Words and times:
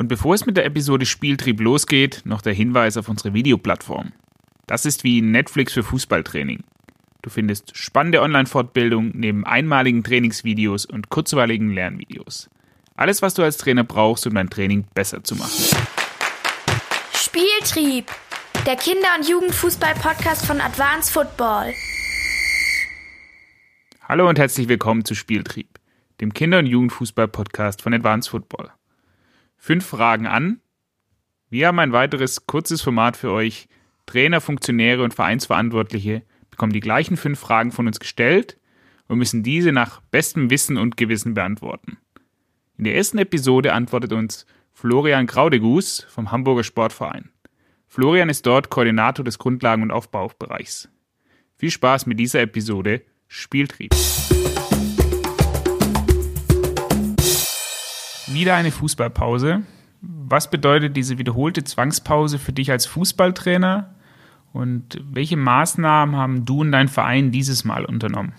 Und 0.00 0.08
bevor 0.08 0.34
es 0.34 0.46
mit 0.46 0.56
der 0.56 0.64
Episode 0.64 1.04
Spieltrieb 1.04 1.60
losgeht, 1.60 2.22
noch 2.24 2.40
der 2.40 2.54
Hinweis 2.54 2.96
auf 2.96 3.10
unsere 3.10 3.34
Videoplattform. 3.34 4.12
Das 4.66 4.86
ist 4.86 5.04
wie 5.04 5.20
Netflix 5.20 5.74
für 5.74 5.82
Fußballtraining. 5.82 6.64
Du 7.20 7.28
findest 7.28 7.76
spannende 7.76 8.22
Online-Fortbildung 8.22 9.10
neben 9.12 9.44
einmaligen 9.44 10.02
Trainingsvideos 10.02 10.86
und 10.86 11.10
kurzweiligen 11.10 11.74
Lernvideos. 11.74 12.48
Alles, 12.96 13.20
was 13.20 13.34
du 13.34 13.42
als 13.42 13.58
Trainer 13.58 13.84
brauchst, 13.84 14.26
um 14.26 14.32
dein 14.32 14.48
Training 14.48 14.86
besser 14.94 15.22
zu 15.22 15.36
machen. 15.36 15.66
Spieltrieb, 17.12 18.06
der 18.64 18.76
Kinder- 18.76 19.14
und 19.18 19.28
Jugendfußball-Podcast 19.28 20.46
von 20.46 20.62
Advanced 20.62 21.12
Football. 21.12 21.74
Hallo 24.08 24.30
und 24.30 24.38
herzlich 24.38 24.66
willkommen 24.66 25.04
zu 25.04 25.14
Spieltrieb, 25.14 25.78
dem 26.22 26.32
Kinder- 26.32 26.60
und 26.60 26.66
Jugendfußball-Podcast 26.66 27.82
von 27.82 27.92
Advanced 27.92 28.30
Football. 28.30 28.70
Fünf 29.62 29.84
Fragen 29.84 30.26
an. 30.26 30.62
Wir 31.50 31.66
haben 31.66 31.78
ein 31.80 31.92
weiteres 31.92 32.46
kurzes 32.46 32.80
Format 32.80 33.14
für 33.14 33.30
euch. 33.30 33.68
Trainer, 34.06 34.40
Funktionäre 34.40 35.04
und 35.04 35.12
Vereinsverantwortliche 35.12 36.22
bekommen 36.48 36.72
die 36.72 36.80
gleichen 36.80 37.18
fünf 37.18 37.38
Fragen 37.38 37.70
von 37.70 37.86
uns 37.86 38.00
gestellt 38.00 38.58
und 39.06 39.18
müssen 39.18 39.42
diese 39.42 39.70
nach 39.70 40.00
bestem 40.00 40.48
Wissen 40.48 40.78
und 40.78 40.96
Gewissen 40.96 41.34
beantworten. 41.34 41.98
In 42.78 42.84
der 42.84 42.96
ersten 42.96 43.18
Episode 43.18 43.74
antwortet 43.74 44.14
uns 44.14 44.46
Florian 44.72 45.26
Graudegus 45.26 46.06
vom 46.08 46.32
Hamburger 46.32 46.64
Sportverein. 46.64 47.28
Florian 47.86 48.30
ist 48.30 48.46
dort 48.46 48.70
Koordinator 48.70 49.26
des 49.26 49.38
Grundlagen- 49.38 49.82
und 49.82 49.90
Aufbaubereichs. 49.90 50.88
Viel 51.58 51.70
Spaß 51.70 52.06
mit 52.06 52.18
dieser 52.18 52.40
Episode 52.40 53.02
Spieltrieb. 53.28 53.92
Wieder 58.32 58.54
eine 58.54 58.70
Fußballpause. 58.70 59.62
Was 60.02 60.48
bedeutet 60.48 60.96
diese 60.96 61.18
wiederholte 61.18 61.64
Zwangspause 61.64 62.38
für 62.38 62.52
dich 62.52 62.70
als 62.70 62.86
Fußballtrainer? 62.86 63.90
Und 64.52 65.00
welche 65.10 65.36
Maßnahmen 65.36 66.16
haben 66.16 66.44
du 66.44 66.60
und 66.60 66.72
dein 66.72 66.88
Verein 66.88 67.32
dieses 67.32 67.64
Mal 67.64 67.84
unternommen? 67.84 68.32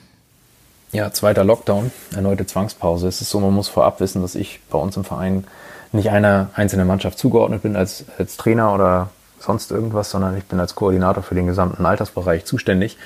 Ja, 0.92 1.12
zweiter 1.12 1.44
Lockdown, 1.44 1.92
erneute 2.14 2.46
Zwangspause. 2.46 3.08
Es 3.08 3.22
ist 3.22 3.30
so, 3.30 3.40
man 3.40 3.54
muss 3.54 3.70
vorab 3.70 4.00
wissen, 4.00 4.22
dass 4.22 4.36
ich 4.36 4.60
bei 4.70 4.78
uns 4.78 4.98
im 4.98 5.04
Verein 5.04 5.46
nicht 5.92 6.10
einer 6.10 6.50
einzelnen 6.54 6.88
Mannschaft 6.88 7.18
zugeordnet 7.18 7.64
bin 7.64 7.76
als, 7.76 8.06
als 8.18 8.38
Trainer 8.38 8.74
oder 8.74 9.10
sonst 9.40 9.72
irgendwas, 9.72 10.10
sondern 10.10 10.38
ich 10.38 10.46
bin 10.46 10.60
als 10.60 10.76
Koordinator 10.76 11.24
für 11.24 11.36
den 11.36 11.48
gesamten 11.48 11.86
Altersbereich 11.86 12.46
zuständig. 12.46 12.98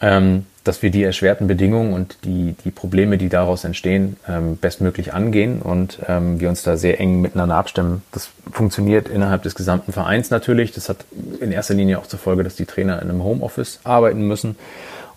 Ähm, 0.00 0.46
dass 0.66 0.82
wir 0.82 0.90
die 0.90 1.04
erschwerten 1.04 1.46
Bedingungen 1.46 1.92
und 1.92 2.18
die, 2.24 2.56
die 2.64 2.70
Probleme, 2.70 3.18
die 3.18 3.28
daraus 3.28 3.64
entstehen, 3.64 4.16
ähm, 4.28 4.56
bestmöglich 4.56 5.14
angehen 5.14 5.62
und 5.62 6.00
ähm, 6.08 6.40
wir 6.40 6.48
uns 6.48 6.62
da 6.62 6.76
sehr 6.76 6.98
eng 6.98 7.20
miteinander 7.20 7.54
abstimmen. 7.54 8.02
Das 8.10 8.30
funktioniert 8.50 9.08
innerhalb 9.08 9.42
des 9.44 9.54
gesamten 9.54 9.92
Vereins 9.92 10.30
natürlich. 10.30 10.72
Das 10.72 10.88
hat 10.88 11.04
in 11.40 11.52
erster 11.52 11.74
Linie 11.74 11.98
auch 12.00 12.06
zur 12.06 12.18
Folge, 12.18 12.42
dass 12.42 12.56
die 12.56 12.66
Trainer 12.66 13.00
in 13.00 13.08
einem 13.08 13.22
Homeoffice 13.22 13.78
arbeiten 13.84 14.26
müssen 14.26 14.56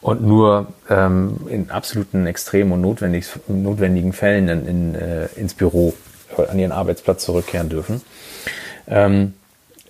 und 0.01 0.21
nur 0.21 0.67
ähm, 0.89 1.37
in 1.49 1.71
absoluten 1.71 2.27
extremen 2.27 2.71
und 2.73 2.81
notwendig, 2.81 3.25
notwendigen 3.47 4.13
Fällen 4.13 4.47
in, 4.49 4.67
in, 4.67 4.95
äh, 4.95 5.25
ins 5.35 5.55
Büro 5.55 5.93
an 6.37 6.59
ihren 6.59 6.71
Arbeitsplatz 6.71 7.25
zurückkehren 7.25 7.69
dürfen. 7.69 8.01
Ähm, 8.87 9.33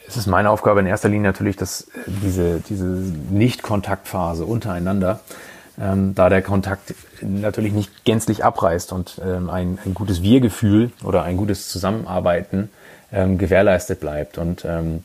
es 0.09 0.17
ist 0.17 0.27
meine 0.27 0.49
Aufgabe 0.49 0.79
in 0.79 0.87
erster 0.87 1.07
Linie 1.07 1.29
natürlich, 1.29 1.55
dass 1.55 1.81
äh, 1.81 1.87
diese, 2.07 2.61
diese 2.67 2.85
Nicht-Kontaktphase 2.85 4.43
untereinander 4.43 5.19
ähm, 5.79 6.15
da 6.15 6.29
der 6.29 6.41
Kontakt 6.41 6.93
natürlich 7.21 7.73
nicht 7.73 8.03
gänzlich 8.05 8.43
abreißt 8.43 8.91
und 8.91 9.21
ähm, 9.23 9.49
ein, 9.49 9.77
ein 9.85 9.93
gutes 9.93 10.21
Wir-Gefühl 10.21 10.91
oder 11.03 11.23
ein 11.23 11.37
gutes 11.37 11.69
Zusammenarbeiten 11.69 12.69
ähm, 13.13 13.37
gewährleistet 13.37 13.99
bleibt. 13.99 14.37
Und 14.37 14.65
ähm, 14.65 15.03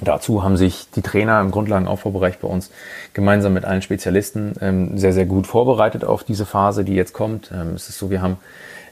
dazu 0.00 0.42
haben 0.42 0.56
sich 0.56 0.88
die 0.94 1.02
Trainer 1.02 1.40
im 1.40 1.50
Grundlagenaufbaubereich 1.50 2.38
bei 2.38 2.48
uns 2.48 2.70
gemeinsam 3.12 3.52
mit 3.52 3.64
allen 3.64 3.82
Spezialisten 3.82 4.54
ähm, 4.60 4.98
sehr, 4.98 5.12
sehr 5.12 5.26
gut 5.26 5.46
vorbereitet 5.46 6.04
auf 6.04 6.24
diese 6.24 6.46
Phase, 6.46 6.84
die 6.84 6.94
jetzt 6.94 7.12
kommt. 7.12 7.50
Ähm, 7.52 7.74
es 7.74 7.88
ist 7.88 7.98
so, 7.98 8.08
wir 8.08 8.22
haben 8.22 8.38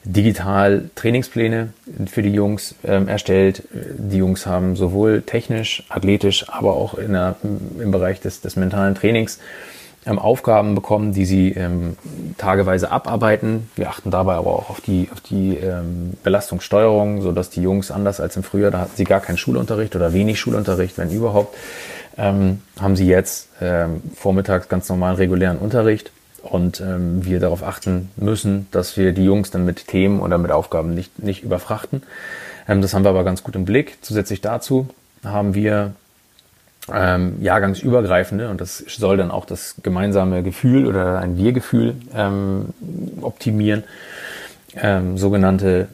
digital 0.04 0.90
Trainingspläne 0.94 1.72
für 2.06 2.22
die 2.22 2.32
Jungs 2.32 2.74
ähm, 2.84 3.08
erstellt. 3.08 3.64
Die 3.72 4.18
Jungs 4.18 4.46
haben 4.46 4.76
sowohl 4.76 5.22
technisch, 5.22 5.84
athletisch, 5.88 6.46
aber 6.48 6.74
auch 6.74 6.94
in 6.94 7.12
der, 7.12 7.36
im 7.42 7.90
Bereich 7.90 8.20
des, 8.20 8.40
des 8.40 8.56
mentalen 8.56 8.94
Trainings 8.94 9.38
ähm, 10.06 10.18
Aufgaben 10.18 10.74
bekommen, 10.74 11.12
die 11.12 11.26
sie 11.26 11.50
ähm, 11.50 11.96
tageweise 12.38 12.90
abarbeiten. 12.90 13.68
Wir 13.76 13.90
achten 13.90 14.10
dabei 14.10 14.34
aber 14.34 14.50
auch 14.50 14.70
auf 14.70 14.80
die, 14.80 15.08
auf 15.12 15.20
die 15.20 15.56
ähm, 15.56 16.14
Belastungssteuerung, 16.22 17.20
sodass 17.20 17.50
die 17.50 17.60
Jungs 17.60 17.90
anders 17.90 18.20
als 18.20 18.36
im 18.36 18.42
Frühjahr, 18.42 18.70
da 18.70 18.80
hatten 18.80 18.96
sie 18.96 19.04
gar 19.04 19.20
keinen 19.20 19.36
Schulunterricht 19.36 19.94
oder 19.96 20.14
wenig 20.14 20.40
Schulunterricht, 20.40 20.96
wenn 20.96 21.10
überhaupt, 21.10 21.54
ähm, 22.16 22.62
haben 22.80 22.96
sie 22.96 23.06
jetzt 23.06 23.48
ähm, 23.60 24.02
vormittags 24.14 24.68
ganz 24.68 24.88
normalen 24.88 25.16
regulären 25.16 25.58
Unterricht 25.58 26.10
und 26.42 26.80
ähm, 26.80 27.24
wir 27.24 27.40
darauf 27.40 27.62
achten 27.62 28.10
müssen, 28.16 28.66
dass 28.70 28.96
wir 28.96 29.12
die 29.12 29.24
Jungs 29.24 29.50
dann 29.50 29.64
mit 29.64 29.86
Themen 29.86 30.20
oder 30.20 30.38
mit 30.38 30.50
Aufgaben 30.50 30.94
nicht, 30.94 31.22
nicht 31.22 31.42
überfrachten. 31.42 32.02
Ähm, 32.68 32.82
das 32.82 32.94
haben 32.94 33.04
wir 33.04 33.10
aber 33.10 33.24
ganz 33.24 33.42
gut 33.42 33.56
im 33.56 33.64
Blick. 33.64 33.98
Zusätzlich 34.02 34.40
dazu 34.40 34.88
haben 35.24 35.54
wir 35.54 35.94
ähm, 36.92 37.36
jahrgangsübergreifende, 37.40 38.48
und 38.48 38.60
das 38.60 38.78
soll 38.88 39.16
dann 39.16 39.30
auch 39.30 39.44
das 39.44 39.76
gemeinsame 39.82 40.42
Gefühl 40.42 40.86
oder 40.86 41.18
ein 41.18 41.36
Wir-Gefühl 41.36 41.96
ähm, 42.14 42.66
optimieren, 43.20 43.84
ähm, 44.76 45.18
sogenannte 45.18 45.88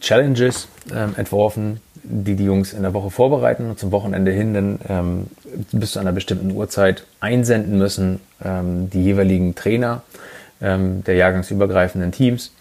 Challenges 0.00 0.68
ähm, 0.94 1.14
entworfen, 1.16 1.80
die 2.02 2.36
die 2.36 2.44
Jungs 2.44 2.72
in 2.72 2.82
der 2.82 2.94
Woche 2.94 3.10
vorbereiten 3.10 3.70
und 3.70 3.78
zum 3.78 3.92
Wochenende 3.92 4.30
hin 4.30 4.54
dann 4.54 4.78
ähm, 4.88 5.26
bis 5.72 5.92
zu 5.92 5.98
einer 5.98 6.12
bestimmten 6.12 6.52
Uhrzeit 6.52 7.04
einsenden 7.20 7.78
müssen, 7.78 8.20
ähm, 8.44 8.90
die 8.90 9.02
jeweiligen 9.02 9.54
Trainer 9.54 10.02
ähm, 10.60 11.04
der 11.04 11.14
jahrgangsübergreifenden 11.14 12.12
Teams, 12.12 12.52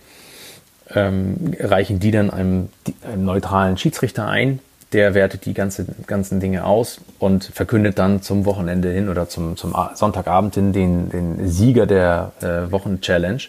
ähm, 0.94 1.54
reichen 1.60 2.00
die 2.00 2.12
dann 2.12 2.30
einem, 2.30 2.70
einem 3.04 3.26
neutralen 3.26 3.78
Schiedsrichter 3.78 4.28
ein, 4.28 4.60
der 4.92 5.14
wertet 5.14 5.46
die 5.46 5.54
ganze, 5.54 5.86
ganzen 6.08 6.40
Dinge 6.40 6.66
aus 6.66 7.00
und 7.20 7.44
verkündet 7.44 8.00
dann 8.00 8.22
zum 8.22 8.46
Wochenende 8.46 8.90
hin 8.90 9.10
oder 9.10 9.30
zum, 9.30 9.56
zum 9.56 9.76
Sonntagabend 9.94 10.56
hin 10.56 10.74
den, 10.74 11.10
den 11.10 11.48
Sieger 11.48 11.86
der 11.86 12.32
äh, 12.42 12.72
Wochen-Challenge. 12.72 13.42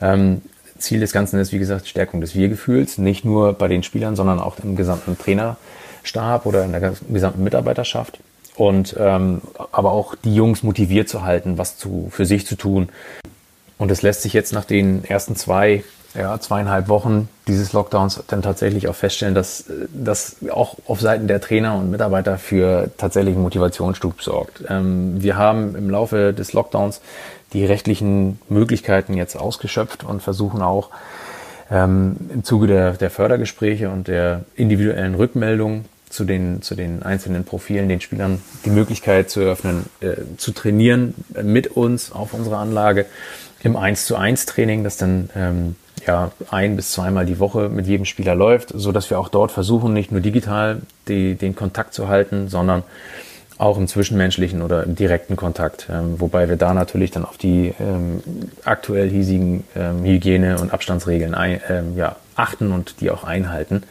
Ähm, 0.00 0.42
Ziel 0.80 1.00
des 1.00 1.12
Ganzen 1.12 1.38
ist, 1.38 1.52
wie 1.52 1.58
gesagt, 1.58 1.88
Stärkung 1.88 2.20
des 2.20 2.34
Wir-Gefühls, 2.34 2.98
nicht 2.98 3.24
nur 3.24 3.52
bei 3.52 3.68
den 3.68 3.82
Spielern, 3.82 4.16
sondern 4.16 4.40
auch 4.40 4.58
im 4.62 4.76
gesamten 4.76 5.16
Trainerstab 5.18 6.46
oder 6.46 6.64
in 6.64 6.72
der 6.72 6.94
gesamten 7.08 7.44
Mitarbeiterschaft. 7.44 8.18
Und 8.56 8.96
ähm, 8.98 9.40
aber 9.72 9.92
auch 9.92 10.14
die 10.16 10.34
Jungs 10.34 10.62
motiviert 10.62 11.08
zu 11.08 11.22
halten, 11.22 11.56
was 11.56 11.78
zu, 11.78 12.08
für 12.10 12.26
sich 12.26 12.46
zu 12.46 12.56
tun. 12.56 12.88
Und 13.78 13.90
es 13.90 14.02
lässt 14.02 14.22
sich 14.22 14.32
jetzt 14.32 14.52
nach 14.52 14.64
den 14.64 15.04
ersten 15.04 15.36
zwei 15.36 15.84
ja, 16.14 16.38
zweieinhalb 16.40 16.88
Wochen 16.88 17.28
dieses 17.46 17.72
Lockdowns 17.72 18.22
dann 18.26 18.42
tatsächlich 18.42 18.88
auch 18.88 18.94
feststellen, 18.94 19.34
dass 19.34 19.64
das 19.92 20.36
auch 20.50 20.76
auf 20.86 21.00
Seiten 21.00 21.28
der 21.28 21.40
Trainer 21.40 21.76
und 21.76 21.90
Mitarbeiter 21.90 22.38
für 22.38 22.90
tatsächlichen 22.98 23.42
Motivationsstub 23.42 24.22
sorgt. 24.22 24.64
Ähm, 24.68 25.22
wir 25.22 25.36
haben 25.36 25.76
im 25.76 25.88
Laufe 25.88 26.32
des 26.32 26.52
Lockdowns 26.52 27.00
die 27.52 27.64
rechtlichen 27.64 28.40
Möglichkeiten 28.48 29.14
jetzt 29.14 29.36
ausgeschöpft 29.36 30.04
und 30.04 30.22
versuchen 30.22 30.62
auch 30.62 30.90
ähm, 31.70 32.16
im 32.32 32.44
Zuge 32.44 32.66
der, 32.66 32.92
der 32.92 33.10
Fördergespräche 33.10 33.90
und 33.90 34.08
der 34.08 34.44
individuellen 34.56 35.14
Rückmeldung 35.14 35.84
zu 36.08 36.24
den, 36.24 36.60
zu 36.60 36.74
den 36.74 37.04
einzelnen 37.04 37.44
Profilen, 37.44 37.88
den 37.88 38.00
Spielern 38.00 38.42
die 38.64 38.70
Möglichkeit 38.70 39.30
zu 39.30 39.40
eröffnen, 39.40 39.86
äh, 40.00 40.16
zu 40.36 40.50
trainieren 40.50 41.14
mit 41.40 41.68
uns 41.68 42.10
auf 42.10 42.34
unserer 42.34 42.58
Anlage 42.58 43.06
im 43.62 43.76
1 43.76 44.06
zu 44.06 44.16
1 44.16 44.46
Training, 44.46 44.82
das 44.82 44.96
dann 44.96 45.30
ähm, 45.36 45.76
ja, 46.10 46.32
ein 46.50 46.74
bis 46.74 46.90
zweimal 46.90 47.24
die 47.24 47.38
Woche 47.38 47.68
mit 47.68 47.86
jedem 47.86 48.04
Spieler 48.04 48.34
läuft, 48.34 48.70
so 48.74 48.90
dass 48.90 49.10
wir 49.10 49.20
auch 49.20 49.28
dort 49.28 49.52
versuchen, 49.52 49.92
nicht 49.92 50.10
nur 50.10 50.20
digital 50.20 50.82
die, 51.06 51.36
den 51.36 51.54
Kontakt 51.54 51.94
zu 51.94 52.08
halten, 52.08 52.48
sondern 52.48 52.82
auch 53.58 53.78
im 53.78 53.86
zwischenmenschlichen 53.86 54.60
oder 54.62 54.82
im 54.82 54.96
direkten 54.96 55.36
Kontakt, 55.36 55.88
ähm, 55.88 56.18
wobei 56.18 56.48
wir 56.48 56.56
da 56.56 56.74
natürlich 56.74 57.12
dann 57.12 57.24
auf 57.24 57.36
die 57.36 57.72
ähm, 57.78 58.22
aktuell 58.64 59.08
hiesigen 59.08 59.62
ähm, 59.76 60.02
Hygiene- 60.02 60.58
und 60.58 60.72
Abstandsregeln 60.72 61.34
ein, 61.34 61.60
ähm, 61.68 61.96
ja, 61.96 62.16
achten 62.34 62.72
und 62.72 63.00
die 63.00 63.12
auch 63.12 63.22
einhalten. 63.22 63.84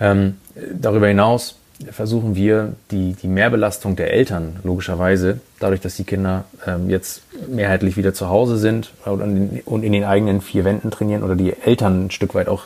Ähm, 0.00 0.38
darüber 0.72 1.06
hinaus 1.06 1.58
versuchen 1.90 2.36
wir 2.36 2.74
die, 2.90 3.14
die 3.14 3.28
Mehrbelastung 3.28 3.96
der 3.96 4.12
Eltern 4.12 4.60
logischerweise, 4.62 5.40
dadurch, 5.58 5.80
dass 5.80 5.96
die 5.96 6.04
Kinder 6.04 6.44
ähm, 6.66 6.88
jetzt 6.90 7.22
mehrheitlich 7.48 7.96
wieder 7.96 8.14
zu 8.14 8.28
Hause 8.28 8.56
sind 8.56 8.92
und 9.04 9.82
in 9.82 9.92
den 9.92 10.04
eigenen 10.04 10.40
vier 10.40 10.64
Wänden 10.64 10.90
trainieren 10.90 11.22
oder 11.22 11.34
die 11.34 11.54
Eltern 11.64 12.06
ein 12.06 12.10
Stück 12.10 12.34
weit 12.34 12.48
auch 12.48 12.64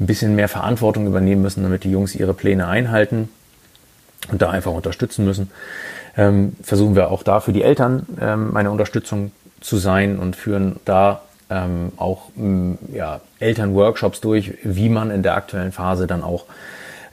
ein 0.00 0.06
bisschen 0.06 0.34
mehr 0.34 0.48
Verantwortung 0.48 1.06
übernehmen 1.06 1.42
müssen, 1.42 1.62
damit 1.62 1.84
die 1.84 1.90
Jungs 1.90 2.14
ihre 2.14 2.34
Pläne 2.34 2.66
einhalten 2.68 3.28
und 4.30 4.42
da 4.42 4.50
einfach 4.50 4.72
unterstützen 4.72 5.24
müssen, 5.24 5.50
ähm, 6.16 6.56
versuchen 6.62 6.94
wir 6.94 7.10
auch 7.10 7.22
da 7.22 7.40
für 7.40 7.52
die 7.52 7.62
Eltern 7.62 8.06
ähm, 8.20 8.56
eine 8.56 8.70
Unterstützung 8.70 9.32
zu 9.60 9.78
sein 9.78 10.18
und 10.18 10.36
führen 10.36 10.76
da 10.84 11.22
ähm, 11.48 11.92
auch 11.96 12.30
ja, 12.92 13.20
Elternworkshops 13.38 14.20
durch, 14.20 14.54
wie 14.62 14.88
man 14.88 15.10
in 15.10 15.22
der 15.22 15.36
aktuellen 15.36 15.72
Phase 15.72 16.06
dann 16.06 16.22
auch 16.22 16.46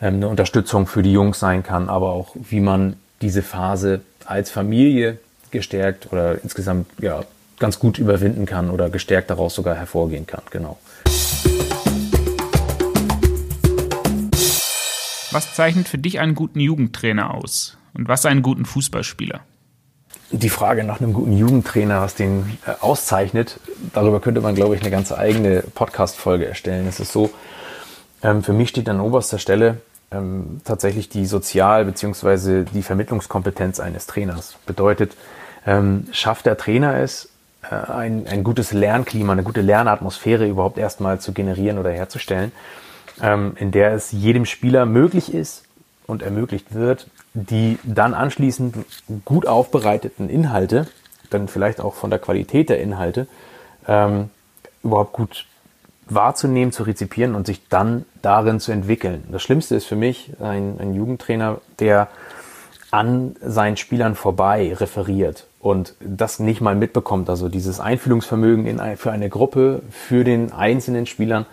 ähm, 0.01 0.15
eine 0.15 0.27
Unterstützung 0.27 0.87
für 0.87 1.03
die 1.03 1.11
Jungs 1.11 1.39
sein 1.39 1.63
kann, 1.63 1.89
aber 1.89 2.11
auch 2.11 2.35
wie 2.35 2.59
man 2.59 2.95
diese 3.21 3.41
Phase 3.41 4.01
als 4.25 4.49
Familie 4.49 5.19
gestärkt 5.51 6.11
oder 6.11 6.41
insgesamt 6.43 6.87
ja, 6.99 7.23
ganz 7.59 7.79
gut 7.79 7.97
überwinden 7.97 8.45
kann 8.45 8.69
oder 8.69 8.89
gestärkt 8.89 9.29
daraus 9.29 9.55
sogar 9.55 9.75
hervorgehen 9.75 10.25
kann. 10.25 10.41
Genau. 10.51 10.77
Was 15.31 15.53
zeichnet 15.53 15.87
für 15.87 15.97
dich 15.97 16.19
einen 16.19 16.33
guten 16.33 16.59
Jugendtrainer 16.59 17.35
aus? 17.35 17.77
Und 17.93 18.07
was 18.07 18.25
einen 18.25 18.41
guten 18.41 18.65
Fußballspieler? 18.65 19.41
Die 20.31 20.49
Frage 20.49 20.83
nach 20.83 21.01
einem 21.01 21.13
guten 21.13 21.35
Jugendtrainer, 21.35 22.01
was 22.01 22.15
den 22.15 22.57
äh, 22.65 22.71
auszeichnet, 22.79 23.59
darüber 23.93 24.19
könnte 24.19 24.41
man, 24.41 24.55
glaube 24.55 24.75
ich, 24.75 24.81
eine 24.81 24.91
ganze 24.91 25.17
eigene 25.17 25.61
Podcast-Folge 25.61 26.45
erstellen. 26.47 26.87
Es 26.87 26.99
ist 26.99 27.11
so, 27.11 27.31
ähm, 28.23 28.43
für 28.43 28.53
mich 28.53 28.69
steht 28.69 28.89
an 28.89 28.99
oberster 28.99 29.39
Stelle 29.39 29.81
ähm, 30.11 30.61
tatsächlich 30.63 31.09
die 31.09 31.25
Sozial- 31.25 31.85
bzw. 31.85 32.63
die 32.63 32.83
Vermittlungskompetenz 32.83 33.79
eines 33.79 34.07
Trainers. 34.07 34.55
Bedeutet, 34.65 35.15
ähm, 35.65 36.07
schafft 36.11 36.45
der 36.45 36.57
Trainer 36.57 36.97
es, 36.99 37.29
äh, 37.63 37.75
ein, 37.75 38.27
ein 38.27 38.43
gutes 38.43 38.71
Lernklima, 38.71 39.33
eine 39.33 39.43
gute 39.43 39.61
Lernatmosphäre 39.61 40.47
überhaupt 40.47 40.77
erstmal 40.77 41.19
zu 41.19 41.33
generieren 41.33 41.77
oder 41.77 41.91
herzustellen, 41.91 42.51
ähm, 43.21 43.53
in 43.57 43.71
der 43.71 43.93
es 43.93 44.11
jedem 44.11 44.45
Spieler 44.45 44.85
möglich 44.85 45.33
ist 45.33 45.63
und 46.07 46.21
ermöglicht 46.23 46.73
wird, 46.73 47.07
die 47.33 47.77
dann 47.83 48.13
anschließend 48.13 48.77
gut 49.25 49.45
aufbereiteten 49.45 50.29
Inhalte, 50.29 50.87
dann 51.29 51.47
vielleicht 51.47 51.79
auch 51.79 51.93
von 51.93 52.09
der 52.09 52.19
Qualität 52.19 52.69
der 52.69 52.79
Inhalte, 52.81 53.27
ähm, 53.87 54.29
überhaupt 54.81 55.13
gut 55.13 55.45
wahrzunehmen, 56.09 56.71
zu 56.71 56.83
rezipieren 56.83 57.35
und 57.35 57.45
sich 57.45 57.67
dann 57.69 58.05
darin 58.21 58.59
zu 58.59 58.71
entwickeln. 58.71 59.23
Das 59.31 59.41
Schlimmste 59.41 59.75
ist 59.75 59.85
für 59.85 59.95
mich 59.95 60.33
ein, 60.39 60.77
ein 60.79 60.93
Jugendtrainer, 60.93 61.61
der 61.79 62.07
an 62.91 63.35
seinen 63.41 63.77
Spielern 63.77 64.15
vorbei 64.15 64.73
referiert 64.73 65.47
und 65.59 65.93
das 65.99 66.39
nicht 66.39 66.61
mal 66.61 66.75
mitbekommt. 66.75 67.29
Also 67.29 67.49
dieses 67.49 67.79
Einfühlungsvermögen 67.79 68.65
in, 68.65 68.97
für 68.97 69.11
eine 69.11 69.29
Gruppe, 69.29 69.81
für 69.91 70.23
den 70.23 70.51
einzelnen 70.51 71.05
Spielern, 71.05 71.45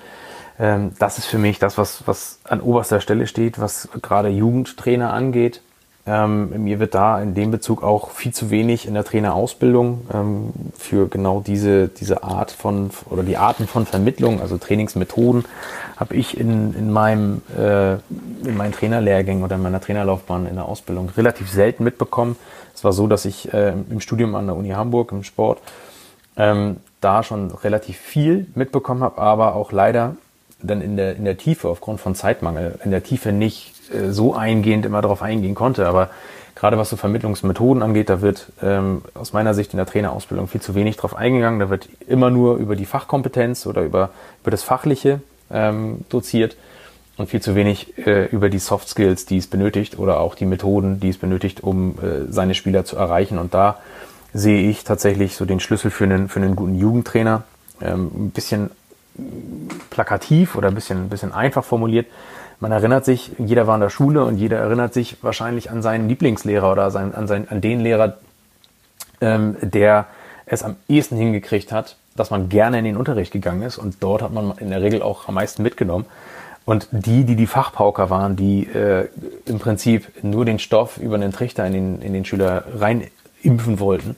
ähm, 0.59 0.93
das 0.99 1.19
ist 1.19 1.27
für 1.27 1.39
mich 1.39 1.59
das, 1.59 1.77
was, 1.77 2.07
was 2.07 2.39
an 2.45 2.61
oberster 2.61 3.01
Stelle 3.01 3.27
steht, 3.27 3.61
was 3.61 3.89
gerade 4.03 4.29
Jugendtrainer 4.29 5.13
angeht. 5.13 5.61
Ähm, 6.09 6.63
mir 6.63 6.79
wird 6.79 6.95
da 6.95 7.21
in 7.21 7.35
dem 7.35 7.51
Bezug 7.51 7.83
auch 7.83 8.11
viel 8.11 8.33
zu 8.33 8.51
wenig 8.51 8.87
in 8.87 8.95
der 8.95 9.03
Trainerausbildung 9.03 10.07
ähm, 10.15 10.53
für 10.79 11.09
genau 11.09 11.41
diese, 11.45 11.89
diese 11.89 12.23
Art 12.23 12.53
von 12.53 12.91
oder 13.11 13.25
die 13.25 13.37
Arten 13.37 13.67
von 13.67 13.87
Vermittlung, 13.87 14.41
also 14.41 14.57
Trainingsmethoden, 14.57 15.45
habe 15.97 16.15
ich 16.15 16.39
in, 16.39 16.75
in, 16.75 16.93
meinem, 16.93 17.43
äh, 17.59 17.95
in 18.47 18.57
meinen 18.57 18.73
Trainerlehrgängen 18.73 19.43
oder 19.43 19.57
in 19.57 19.63
meiner 19.63 19.81
Trainerlaufbahn 19.81 20.47
in 20.47 20.55
der 20.55 20.67
Ausbildung 20.67 21.09
relativ 21.17 21.51
selten 21.51 21.83
mitbekommen. 21.83 22.37
Es 22.73 22.85
war 22.85 22.93
so, 22.93 23.09
dass 23.09 23.25
ich 23.25 23.53
äh, 23.53 23.73
im 23.91 24.01
Studium 24.01 24.37
an 24.37 24.47
der 24.47 24.55
Uni 24.55 24.71
Hamburg 24.71 25.11
im 25.11 25.25
Sport 25.25 25.61
ähm, 26.37 26.77
da 27.01 27.25
schon 27.25 27.51
relativ 27.51 27.99
viel 27.99 28.47
mitbekommen 28.55 29.03
habe, 29.03 29.21
aber 29.21 29.57
auch 29.57 29.73
leider 29.73 30.15
dann 30.63 30.81
in 30.81 30.97
der, 30.97 31.17
in 31.17 31.25
der 31.25 31.37
Tiefe 31.37 31.69
aufgrund 31.69 32.01
von 32.01 32.15
Zeitmangel 32.15 32.79
in 32.85 32.93
der 32.93 33.03
Tiefe 33.03 33.33
nicht 33.33 33.76
äh, 33.95 34.11
so 34.11 34.35
eingehend 34.35 34.87
immer 34.87 35.03
darauf 35.03 35.23
eingehen 35.23 35.55
konnte. 35.55 35.87
Aber 35.87 36.11
gerade 36.55 36.79
was 36.79 36.91
so 36.91 36.97
Vermittlungsmethoden 36.97 37.83
angeht, 37.83 38.09
da 38.09 38.21
wird 38.21 38.53
ähm, 38.63 39.03
aus 39.15 39.33
meiner 39.33 39.55
Sicht 39.55 39.73
in 39.73 39.77
der 39.77 39.87
Trainerausbildung 39.87 40.49
viel 40.49 40.61
zu 40.61 40.75
wenig 40.75 40.97
drauf 40.97 41.15
eingegangen. 41.15 41.61
Da 41.61 41.71
wird 41.71 41.89
immer 42.07 42.31
nur 42.31 42.57
über 42.57 42.77
die 42.77 42.87
Fachkompetenz 42.87 43.67
oder 43.67 43.83
über, 43.83 44.11
über 44.43 44.51
das 44.51 44.63
Fachliche 44.63 45.21
ähm, 45.51 46.01
doziert 46.09 46.57
und 47.17 47.31
viel 47.31 47.41
zu 47.41 47.55
wenig 47.55 47.97
äh, 47.99 48.27
über 48.27 48.49
die 48.49 48.59
Soft 48.59 48.89
Skills, 48.89 49.27
die 49.27 49.39
es 49.39 49.47
benötigt 49.47 49.99
oder 49.99 50.21
auch 50.21 50.35
die 50.35 50.47
Methoden, 50.47 51.01
die 51.01 51.09
es 51.09 51.19
benötigt, 51.19 51.63
um 51.63 51.99
äh, 51.99 52.31
seine 52.31 52.55
Spieler 52.55 52.85
zu 52.85 52.97
erreichen. 52.97 53.39
Und 53.39 53.55
da 53.55 53.79
sehe 54.33 54.69
ich 54.69 54.85
tatsächlich 54.85 55.37
so 55.37 55.45
den 55.45 55.61
Schlüssel 55.61 55.91
für 55.91 56.05
einen, 56.05 56.29
für 56.29 56.41
einen 56.41 56.57
guten 56.57 56.75
Jugendtrainer. 56.75 57.45
Ähm, 57.81 58.11
ein 58.15 58.31
bisschen 58.31 58.71
plakativ 59.91 60.57
oder 60.57 60.69
ein 60.69 60.75
bisschen, 60.75 61.05
ein 61.05 61.09
bisschen 61.09 61.33
einfach 61.33 61.65
formuliert. 61.65 62.07
Man 62.59 62.73
erinnert 62.73 63.05
sich, 63.05 63.33
jeder 63.39 63.67
war 63.67 63.75
in 63.75 63.83
der 63.83 63.91
Schule 63.91 64.25
und 64.25 64.37
jeder 64.37 64.59
erinnert 64.59 64.95
sich 64.95 65.23
wahrscheinlich 65.23 65.71
an 65.71 65.83
seinen 65.83 66.09
Lieblingslehrer 66.09 66.73
oder 66.73 66.91
sein, 66.91 67.15
an, 67.15 67.27
sein, 67.27 67.49
an 67.51 67.61
den 67.61 67.81
Lehrer, 67.81 68.17
ähm, 69.21 69.57
der 69.61 70.07
es 70.47 70.63
am 70.63 70.77
ehesten 70.89 71.17
hingekriegt 71.17 71.73
hat, 71.73 71.97
dass 72.15 72.31
man 72.31 72.49
gerne 72.49 72.79
in 72.79 72.85
den 72.85 72.97
Unterricht 72.97 73.33
gegangen 73.33 73.63
ist 73.63 73.77
und 73.77 73.97
dort 74.01 74.23
hat 74.23 74.33
man 74.33 74.57
in 74.59 74.71
der 74.71 74.81
Regel 74.81 75.03
auch 75.03 75.29
am 75.29 75.35
meisten 75.35 75.63
mitgenommen. 75.63 76.07
Und 76.65 76.89
die, 76.91 77.25
die 77.25 77.37
die 77.37 77.47
Fachpauker 77.47 78.11
waren, 78.11 78.35
die 78.35 78.67
äh, 78.67 79.09
im 79.45 79.59
Prinzip 79.59 80.11
nur 80.25 80.45
den 80.45 80.59
Stoff 80.59 80.97
über 80.99 81.17
den 81.19 81.33
Trichter 81.33 81.65
in 81.67 81.73
den, 81.73 82.03
in 82.03 82.13
den 82.13 82.25
Schüler 82.25 82.65
rein 82.79 83.07
impfen 83.43 83.79
wollten, 83.79 84.17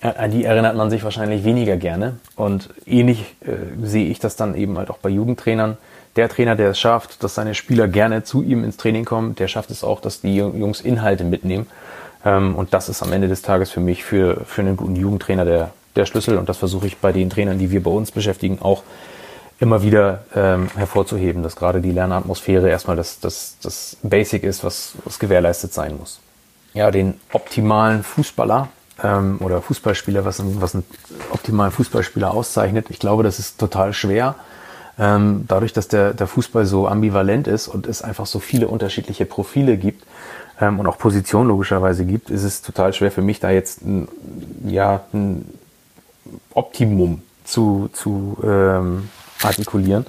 an 0.00 0.30
die 0.30 0.44
erinnert 0.44 0.76
man 0.76 0.90
sich 0.90 1.04
wahrscheinlich 1.04 1.44
weniger 1.44 1.76
gerne. 1.76 2.16
Und 2.36 2.70
ähnlich 2.86 3.36
äh, 3.40 3.84
sehe 3.84 4.08
ich 4.08 4.18
das 4.18 4.36
dann 4.36 4.54
eben 4.54 4.76
halt 4.78 4.90
auch 4.90 4.98
bei 4.98 5.08
Jugendtrainern. 5.08 5.76
Der 6.16 6.28
Trainer, 6.28 6.56
der 6.56 6.70
es 6.70 6.78
schafft, 6.78 7.22
dass 7.22 7.34
seine 7.34 7.54
Spieler 7.54 7.88
gerne 7.88 8.22
zu 8.22 8.42
ihm 8.42 8.64
ins 8.64 8.76
Training 8.76 9.04
kommen, 9.04 9.34
der 9.34 9.48
schafft 9.48 9.70
es 9.70 9.82
auch, 9.82 10.00
dass 10.00 10.20
die 10.20 10.36
Jungs 10.36 10.80
Inhalte 10.80 11.24
mitnehmen. 11.24 11.66
Ähm, 12.24 12.54
und 12.54 12.74
das 12.74 12.88
ist 12.88 13.02
am 13.02 13.12
Ende 13.12 13.28
des 13.28 13.42
Tages 13.42 13.70
für 13.70 13.80
mich, 13.80 14.04
für, 14.04 14.42
für 14.44 14.60
einen 14.60 14.76
guten 14.76 14.96
Jugendtrainer 14.96 15.44
der, 15.44 15.72
der 15.96 16.06
Schlüssel. 16.06 16.36
Und 16.36 16.48
das 16.48 16.58
versuche 16.58 16.86
ich 16.86 16.98
bei 16.98 17.12
den 17.12 17.30
Trainern, 17.30 17.58
die 17.58 17.70
wir 17.70 17.82
bei 17.82 17.90
uns 17.90 18.10
beschäftigen, 18.10 18.60
auch 18.60 18.82
immer 19.58 19.82
wieder 19.82 20.24
ähm, 20.34 20.68
hervorzuheben, 20.76 21.42
dass 21.42 21.56
gerade 21.56 21.80
die 21.80 21.92
Lernatmosphäre 21.92 22.68
erstmal 22.68 22.96
das, 22.96 23.20
das, 23.20 23.56
das 23.62 23.96
Basic 24.02 24.42
ist, 24.42 24.64
was, 24.64 24.94
was 25.04 25.18
gewährleistet 25.18 25.72
sein 25.72 25.96
muss. 25.96 26.20
Ja, 26.74 26.90
den 26.90 27.14
optimalen 27.32 28.02
Fußballer, 28.02 28.68
ähm, 29.02 29.38
oder 29.40 29.62
Fußballspieler, 29.62 30.24
was, 30.24 30.42
was 30.60 30.74
einen 30.74 30.84
optimalen 31.30 31.72
Fußballspieler 31.72 32.30
auszeichnet. 32.30 32.86
Ich 32.90 32.98
glaube, 32.98 33.22
das 33.22 33.38
ist 33.38 33.58
total 33.58 33.92
schwer. 33.92 34.34
Ähm, 34.98 35.44
dadurch, 35.48 35.72
dass 35.72 35.88
der, 35.88 36.12
der 36.12 36.26
Fußball 36.26 36.66
so 36.66 36.86
ambivalent 36.86 37.48
ist 37.48 37.68
und 37.68 37.86
es 37.86 38.02
einfach 38.02 38.26
so 38.26 38.40
viele 38.40 38.68
unterschiedliche 38.68 39.24
Profile 39.24 39.76
gibt 39.78 40.04
ähm, 40.60 40.78
und 40.80 40.86
auch 40.86 40.98
Positionen 40.98 41.48
logischerweise 41.48 42.04
gibt, 42.04 42.30
ist 42.30 42.44
es 42.44 42.62
total 42.62 42.92
schwer 42.92 43.10
für 43.10 43.22
mich, 43.22 43.40
da 43.40 43.50
jetzt 43.50 43.82
ein, 43.82 44.08
ja, 44.66 45.00
ein 45.12 45.46
Optimum 46.52 47.22
zu, 47.44 47.88
zu 47.92 48.36
ähm, 48.44 49.08
artikulieren. 49.42 50.06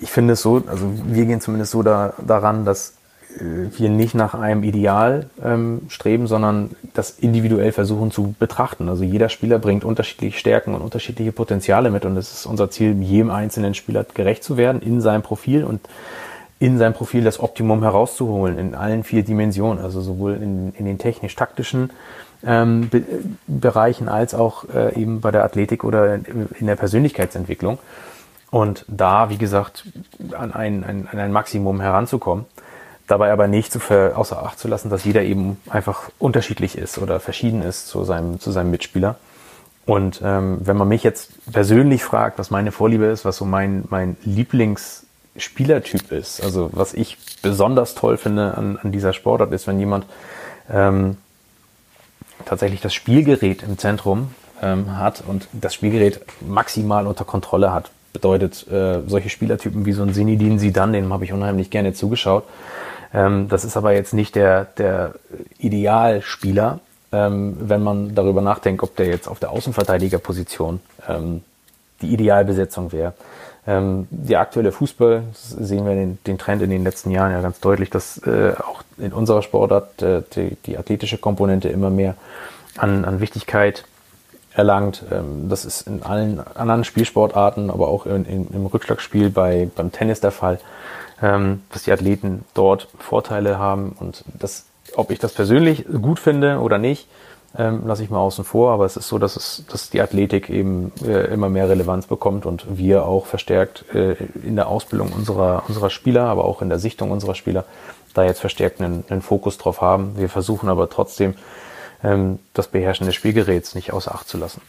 Ich 0.00 0.10
finde 0.10 0.34
es 0.34 0.42
so, 0.42 0.62
also 0.66 0.90
wir 1.04 1.24
gehen 1.26 1.40
zumindest 1.40 1.72
so 1.72 1.82
da, 1.82 2.14
daran, 2.18 2.64
dass 2.64 2.94
wir 3.40 3.88
nicht 3.90 4.14
nach 4.14 4.34
einem 4.34 4.62
Ideal 4.64 5.28
ähm, 5.44 5.82
streben, 5.88 6.26
sondern 6.26 6.70
das 6.94 7.10
individuell 7.10 7.72
versuchen 7.72 8.10
zu 8.10 8.34
betrachten. 8.38 8.88
Also 8.88 9.04
jeder 9.04 9.28
Spieler 9.28 9.58
bringt 9.58 9.84
unterschiedliche 9.84 10.38
Stärken 10.38 10.74
und 10.74 10.80
unterschiedliche 10.80 11.32
Potenziale 11.32 11.90
mit 11.90 12.04
und 12.04 12.16
es 12.16 12.32
ist 12.32 12.46
unser 12.46 12.70
Ziel, 12.70 13.00
jedem 13.02 13.30
einzelnen 13.30 13.74
Spieler 13.74 14.04
gerecht 14.14 14.42
zu 14.42 14.56
werden 14.56 14.82
in 14.82 15.00
seinem 15.00 15.22
Profil 15.22 15.64
und 15.64 15.80
in 16.58 16.78
seinem 16.78 16.94
Profil 16.94 17.22
das 17.22 17.38
Optimum 17.38 17.82
herauszuholen 17.82 18.58
in 18.58 18.74
allen 18.74 19.04
vier 19.04 19.22
Dimensionen, 19.22 19.82
also 19.82 20.00
sowohl 20.00 20.34
in, 20.34 20.72
in 20.74 20.86
den 20.86 20.98
technisch-taktischen 20.98 21.90
ähm, 22.44 22.88
Be 22.88 23.02
Bereichen 23.46 24.08
als 24.08 24.34
auch 24.34 24.64
äh, 24.74 25.00
eben 25.00 25.20
bei 25.20 25.30
der 25.30 25.44
Athletik 25.44 25.84
oder 25.84 26.14
in 26.14 26.66
der 26.66 26.76
Persönlichkeitsentwicklung. 26.76 27.78
Und 28.50 28.84
da, 28.88 29.28
wie 29.28 29.38
gesagt, 29.38 29.84
an 30.32 30.52
ein, 30.52 30.82
an 30.84 31.18
ein 31.18 31.32
Maximum 31.32 31.80
heranzukommen 31.80 32.46
dabei 33.08 33.32
aber 33.32 33.48
nicht 33.48 33.72
zu 33.72 33.80
ver 33.80 34.16
außer 34.16 34.40
Acht 34.40 34.58
zu 34.58 34.68
lassen, 34.68 34.90
dass 34.90 35.04
jeder 35.04 35.22
eben 35.22 35.56
einfach 35.68 36.10
unterschiedlich 36.18 36.78
ist 36.78 36.98
oder 36.98 37.18
verschieden 37.18 37.62
ist 37.62 37.88
zu 37.88 38.04
seinem, 38.04 38.38
zu 38.38 38.52
seinem 38.52 38.70
Mitspieler. 38.70 39.16
Und 39.86 40.20
ähm, 40.22 40.58
wenn 40.60 40.76
man 40.76 40.86
mich 40.86 41.02
jetzt 41.02 41.30
persönlich 41.50 42.04
fragt, 42.04 42.38
was 42.38 42.50
meine 42.50 42.70
Vorliebe 42.72 43.06
ist, 43.06 43.24
was 43.24 43.38
so 43.38 43.46
mein, 43.46 43.84
mein 43.88 44.18
Lieblingsspielertyp 44.22 46.12
ist, 46.12 46.44
also 46.44 46.68
was 46.72 46.92
ich 46.92 47.16
besonders 47.40 47.94
toll 47.94 48.18
finde 48.18 48.56
an, 48.56 48.78
an 48.82 48.92
dieser 48.92 49.14
Sportart 49.14 49.50
ist, 49.52 49.66
wenn 49.66 49.78
jemand 49.78 50.04
ähm, 50.70 51.16
tatsächlich 52.44 52.82
das 52.82 52.92
Spielgerät 52.92 53.62
im 53.62 53.78
Zentrum 53.78 54.32
ähm, 54.60 54.98
hat 54.98 55.22
und 55.26 55.48
das 55.52 55.72
Spielgerät 55.72 56.20
maximal 56.46 57.06
unter 57.06 57.24
Kontrolle 57.24 57.72
hat. 57.72 57.90
Bedeutet, 58.12 58.66
äh, 58.70 59.00
solche 59.06 59.30
Spielertypen 59.30 59.86
wie 59.86 59.92
so 59.92 60.02
ein 60.02 60.12
Sinidin 60.12 60.58
Sidan, 60.58 60.92
dem 60.92 61.12
habe 61.12 61.24
ich 61.24 61.32
unheimlich 61.32 61.70
gerne 61.70 61.94
zugeschaut. 61.94 62.44
Ähm, 63.12 63.48
das 63.48 63.64
ist 63.64 63.76
aber 63.76 63.92
jetzt 63.92 64.14
nicht 64.14 64.34
der, 64.34 64.64
der 64.76 65.14
Idealspieler, 65.58 66.80
ähm, 67.12 67.56
wenn 67.60 67.82
man 67.82 68.14
darüber 68.14 68.42
nachdenkt, 68.42 68.82
ob 68.82 68.96
der 68.96 69.06
jetzt 69.06 69.28
auf 69.28 69.38
der 69.38 69.50
Außenverteidigerposition 69.50 70.80
ähm, 71.08 71.42
die 72.02 72.12
Idealbesetzung 72.12 72.92
wäre. 72.92 73.14
Ähm, 73.66 74.06
der 74.10 74.40
aktuelle 74.40 74.72
Fußball, 74.72 75.24
sehen 75.34 75.84
wir 75.84 75.94
den, 75.94 76.18
den, 76.26 76.38
Trend 76.38 76.62
in 76.62 76.70
den 76.70 76.84
letzten 76.84 77.10
Jahren 77.10 77.32
ja 77.32 77.40
ganz 77.40 77.60
deutlich, 77.60 77.90
dass 77.90 78.18
äh, 78.18 78.54
auch 78.58 78.82
in 78.96 79.12
unserer 79.12 79.42
Sportart 79.42 80.00
äh, 80.00 80.22
die, 80.34 80.56
die, 80.64 80.78
athletische 80.78 81.18
Komponente 81.18 81.68
immer 81.68 81.90
mehr 81.90 82.14
an, 82.78 83.04
an 83.04 83.20
Wichtigkeit 83.20 83.84
erlangt. 84.54 85.04
Ähm, 85.12 85.50
das 85.50 85.66
ist 85.66 85.82
in 85.82 86.02
allen 86.02 86.40
anderen 86.56 86.84
Spielsportarten, 86.84 87.70
aber 87.70 87.88
auch 87.88 88.06
in, 88.06 88.24
in, 88.24 88.48
im 88.48 88.66
Rückschlagspiel 88.66 89.28
bei, 89.28 89.68
beim 89.76 89.92
Tennis 89.92 90.20
der 90.20 90.32
Fall. 90.32 90.60
Ähm, 91.22 91.62
dass 91.72 91.84
die 91.84 91.92
Athleten 91.92 92.44
dort 92.54 92.88
Vorteile 92.98 93.58
haben 93.58 93.96
und 93.98 94.24
das, 94.38 94.66
ob 94.94 95.10
ich 95.10 95.18
das 95.18 95.32
persönlich 95.32 95.84
gut 95.86 96.18
finde 96.18 96.60
oder 96.60 96.78
nicht, 96.78 97.08
ähm, 97.56 97.86
lasse 97.86 98.02
ich 98.02 98.10
mal 98.10 98.18
außen 98.18 98.44
vor, 98.44 98.72
aber 98.72 98.84
es 98.84 98.96
ist 98.96 99.08
so, 99.08 99.18
dass 99.18 99.36
es, 99.36 99.64
dass 99.70 99.90
die 99.90 100.02
Athletik 100.02 100.50
eben 100.50 100.92
äh, 101.04 101.32
immer 101.32 101.48
mehr 101.48 101.68
Relevanz 101.68 102.06
bekommt 102.06 102.44
und 102.46 102.78
wir 102.78 103.04
auch 103.04 103.26
verstärkt 103.26 103.84
äh, 103.94 104.16
in 104.42 104.56
der 104.56 104.68
Ausbildung 104.68 105.12
unserer, 105.12 105.64
unserer 105.66 105.90
Spieler, 105.90 106.24
aber 106.24 106.44
auch 106.44 106.60
in 106.62 106.68
der 106.68 106.78
Sichtung 106.78 107.10
unserer 107.10 107.34
Spieler 107.34 107.64
da 108.14 108.24
jetzt 108.24 108.40
verstärkt 108.40 108.80
einen, 108.80 109.04
einen 109.08 109.22
Fokus 109.22 109.58
drauf 109.58 109.80
haben. 109.80 110.14
Wir 110.16 110.28
versuchen 110.28 110.68
aber 110.68 110.90
trotzdem, 110.90 111.34
ähm, 112.04 112.38
das 112.52 112.68
Beherrschen 112.68 113.06
des 113.06 113.14
Spielgeräts 113.14 113.74
nicht 113.74 113.92
außer 113.92 114.14
Acht 114.14 114.28
zu 114.28 114.38
lassen. 114.38 114.60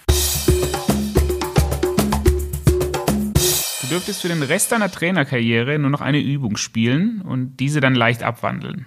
Dürftest 3.89 4.21
für 4.21 4.27
den 4.27 4.43
Rest 4.43 4.71
deiner 4.71 4.91
Trainerkarriere 4.91 5.79
nur 5.79 5.89
noch 5.89 6.01
eine 6.01 6.19
Übung 6.19 6.57
spielen 6.57 7.21
und 7.21 7.57
diese 7.57 7.81
dann 7.81 7.95
leicht 7.95 8.21
abwandeln. 8.21 8.85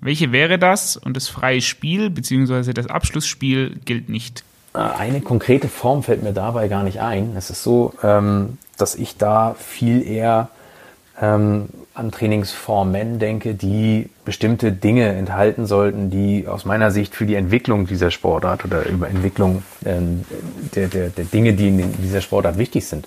Welche 0.00 0.32
wäre 0.32 0.58
das? 0.58 0.96
Und 0.96 1.16
das 1.16 1.28
freie 1.28 1.60
Spiel 1.60 2.10
bzw. 2.10 2.72
das 2.72 2.86
Abschlussspiel 2.86 3.78
gilt 3.84 4.08
nicht. 4.08 4.44
Äh, 4.74 4.78
eine 4.78 5.20
konkrete 5.20 5.68
Form 5.68 6.02
fällt 6.02 6.22
mir 6.22 6.32
dabei 6.32 6.68
gar 6.68 6.82
nicht 6.82 7.00
ein. 7.00 7.34
Es 7.36 7.50
ist 7.50 7.62
so, 7.62 7.92
ähm, 8.02 8.58
dass 8.78 8.94
ich 8.94 9.16
da 9.16 9.54
viel 9.58 10.06
eher 10.06 10.48
ähm, 11.20 11.68
an 11.94 12.10
Trainingsformen 12.10 13.18
denke, 13.18 13.54
die 13.54 14.08
bestimmte 14.24 14.72
Dinge 14.72 15.08
enthalten 15.08 15.66
sollten, 15.66 16.10
die 16.10 16.46
aus 16.46 16.64
meiner 16.64 16.90
Sicht 16.90 17.14
für 17.14 17.26
die 17.26 17.34
Entwicklung 17.34 17.86
dieser 17.86 18.10
Sportart 18.10 18.64
oder 18.64 18.86
über 18.86 19.08
Entwicklung 19.08 19.62
ähm, 19.84 20.24
der, 20.74 20.88
der, 20.88 21.08
der 21.08 21.24
Dinge, 21.24 21.54
die 21.54 21.68
in 21.68 22.02
dieser 22.02 22.20
Sportart 22.20 22.58
wichtig 22.58 22.86
sind, 22.86 23.06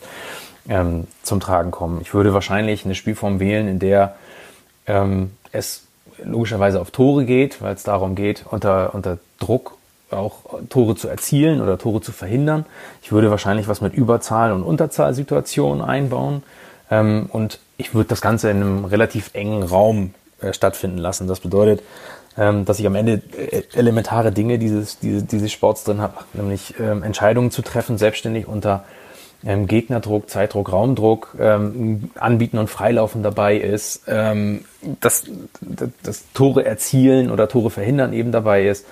ähm, 0.67 1.07
zum 1.23 1.39
Tragen 1.39 1.71
kommen. 1.71 2.01
Ich 2.01 2.13
würde 2.13 2.33
wahrscheinlich 2.33 2.85
eine 2.85 2.95
Spielform 2.95 3.39
wählen, 3.39 3.67
in 3.67 3.79
der 3.79 4.15
ähm, 4.87 5.31
es 5.51 5.83
logischerweise 6.23 6.81
auf 6.81 6.91
Tore 6.91 7.25
geht, 7.25 7.61
weil 7.61 7.73
es 7.73 7.83
darum 7.83 8.15
geht, 8.15 8.45
unter, 8.49 8.93
unter 8.93 9.19
Druck 9.39 9.77
auch 10.11 10.59
Tore 10.69 10.95
zu 10.95 11.07
erzielen 11.07 11.61
oder 11.61 11.77
Tore 11.77 12.01
zu 12.01 12.11
verhindern. 12.11 12.65
Ich 13.01 13.11
würde 13.11 13.29
wahrscheinlich 13.29 13.67
was 13.67 13.81
mit 13.81 13.93
Überzahl- 13.93 14.51
und 14.51 14.63
Unterzahlsituationen 14.63 15.83
einbauen. 15.83 16.43
Ähm, 16.89 17.29
und 17.31 17.59
ich 17.77 17.93
würde 17.93 18.09
das 18.09 18.21
Ganze 18.21 18.49
in 18.49 18.57
einem 18.57 18.85
relativ 18.85 19.31
engen 19.33 19.63
Raum 19.63 20.13
äh, 20.41 20.53
stattfinden 20.53 20.97
lassen. 20.97 21.27
Das 21.27 21.39
bedeutet, 21.39 21.83
ähm, 22.37 22.65
dass 22.65 22.79
ich 22.79 22.87
am 22.87 22.95
Ende 22.95 23.21
äh, 23.37 23.63
elementare 23.73 24.31
Dinge 24.31 24.57
dieses, 24.57 24.99
diese, 24.99 25.23
dieses 25.23 25.51
Sports 25.51 25.83
drin 25.83 26.01
habe, 26.01 26.15
nämlich 26.33 26.75
ähm, 26.79 27.03
Entscheidungen 27.03 27.51
zu 27.51 27.61
treffen, 27.61 27.97
selbstständig 27.97 28.47
unter 28.47 28.85
ähm, 29.45 29.67
Gegnerdruck, 29.67 30.29
Zeitdruck, 30.29 30.71
Raumdruck, 30.71 31.35
ähm, 31.39 32.11
Anbieten 32.15 32.57
und 32.57 32.69
Freilaufen 32.69 33.23
dabei 33.23 33.57
ist, 33.57 34.03
ähm, 34.07 34.65
dass 34.99 35.25
das 36.03 36.25
Tore 36.33 36.65
erzielen 36.65 37.31
oder 37.31 37.47
Tore 37.47 37.69
verhindern 37.69 38.13
eben 38.13 38.31
dabei 38.31 38.67
ist. 38.67 38.85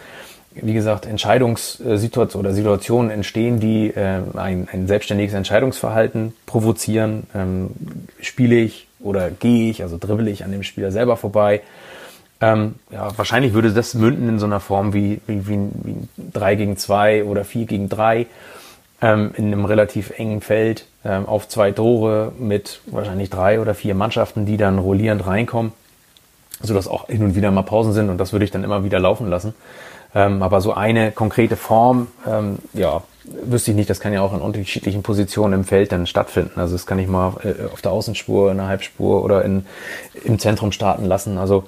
Wie 0.54 0.74
gesagt, 0.74 1.06
Entscheidungssituationen 1.06 2.48
oder 2.48 2.56
Situationen 2.56 3.12
entstehen, 3.12 3.60
die 3.60 3.90
äh, 3.90 4.22
ein, 4.36 4.68
ein 4.72 4.88
selbstständiges 4.88 5.36
Entscheidungsverhalten 5.36 6.34
provozieren. 6.46 7.28
Ähm, 7.36 7.72
spiele 8.22 8.56
ich 8.56 8.88
oder 9.00 9.30
gehe 9.30 9.70
ich, 9.70 9.84
also 9.84 9.98
dribbel 10.00 10.28
ich 10.28 10.44
an 10.44 10.52
dem 10.52 10.64
Spieler 10.64 10.92
selber 10.92 11.18
vorbei. 11.18 11.62
Ähm, 12.40 12.76
ja, 12.92 13.16
wahrscheinlich 13.18 13.54
würde 13.54 13.72
das 13.72 13.94
münden 13.94 14.30
in 14.30 14.40
so 14.40 14.46
einer 14.46 14.60
Form 14.60 14.94
wie, 14.94 15.22
wie, 15.28 15.48
wie, 15.48 15.58
wie 15.84 15.96
3 16.34 16.56
gegen 16.56 16.78
2 16.78 17.24
oder 17.26 17.44
4 17.44 17.66
gegen 17.66 17.90
3 17.90 18.28
ähm, 19.02 19.32
in 19.36 19.46
einem 19.48 19.66
relativ 19.66 20.12
engen 20.18 20.42
Feld 20.42 20.86
ähm, 21.06 21.26
auf 21.26 21.48
zwei 21.48 21.72
Tore 21.72 22.34
mit 22.40 22.82
wahrscheinlich 22.88 23.30
drei 23.30 23.60
oder 23.60 23.76
vier 23.76 23.96
Mannschaften, 23.96 24.46
die 24.46 24.58
dann 24.58 24.80
rollierend 24.80 25.26
reinkommen, 25.26 25.72
sodass 26.62 26.88
auch 26.88 27.08
hin 27.08 27.24
und 27.24 27.36
wieder 27.36 27.52
mal 27.52 27.64
Pausen 27.64 27.94
sind 27.94 28.10
und 28.10 28.18
das 28.18 28.32
würde 28.32 28.46
ich 28.46 28.52
dann 28.52 28.64
immer 28.64 28.84
wieder 28.84 29.00
laufen 29.00 29.30
lassen. 29.30 29.54
Ähm, 30.16 30.42
aber 30.42 30.62
so 30.62 30.74
eine 30.74 31.12
konkrete 31.12 31.56
Form, 31.56 32.08
ähm, 32.26 32.60
ja, 32.74 33.04
wüsste 33.24 33.72
ich 33.72 33.78
nicht, 33.78 33.90
das 33.90 34.00
kann 34.00 34.14
ja 34.14 34.22
auch 34.22 34.34
in 34.34 34.40
unterschiedlichen 34.40 35.04
Positionen 35.04 35.54
im 35.54 35.64
Feld 35.66 35.92
dann 35.92 36.08
stattfinden. 36.08 36.60
Also 36.60 36.76
das 36.76 36.86
kann 36.86 36.98
ich 36.98 37.08
mal 37.08 37.34
äh, 37.44 37.72
auf 37.72 37.82
der 37.82 37.92
Außenspur, 37.92 38.52
in 38.52 38.58
der 38.58 38.68
Halbspur 38.68 39.24
oder 39.24 39.44
in, 39.44 39.66
im 40.24 40.40
Zentrum 40.40 40.72
starten 40.72 41.06
lassen. 41.06 41.38
Also 41.38 41.66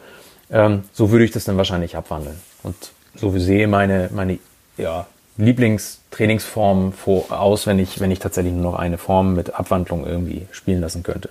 ähm, 0.51 0.83
so 0.93 1.11
würde 1.11 1.25
ich 1.25 1.31
das 1.31 1.43
dann 1.43 1.57
wahrscheinlich 1.57 1.97
abwandeln. 1.97 2.39
Und 2.63 2.75
so 3.15 3.37
sehe 3.37 3.67
meine, 3.67 4.09
meine 4.13 4.39
ja, 4.77 5.05
Lieblingstrainingsform 5.39 6.93
aus, 7.29 7.65
wenn 7.65 7.79
ich, 7.79 7.99
wenn 7.99 8.11
ich 8.11 8.19
tatsächlich 8.19 8.53
nur 8.53 8.73
noch 8.73 8.79
eine 8.79 8.97
Form 8.97 9.35
mit 9.35 9.55
Abwandlung 9.55 10.05
irgendwie 10.05 10.47
spielen 10.51 10.81
lassen 10.81 11.01
könnte. 11.03 11.29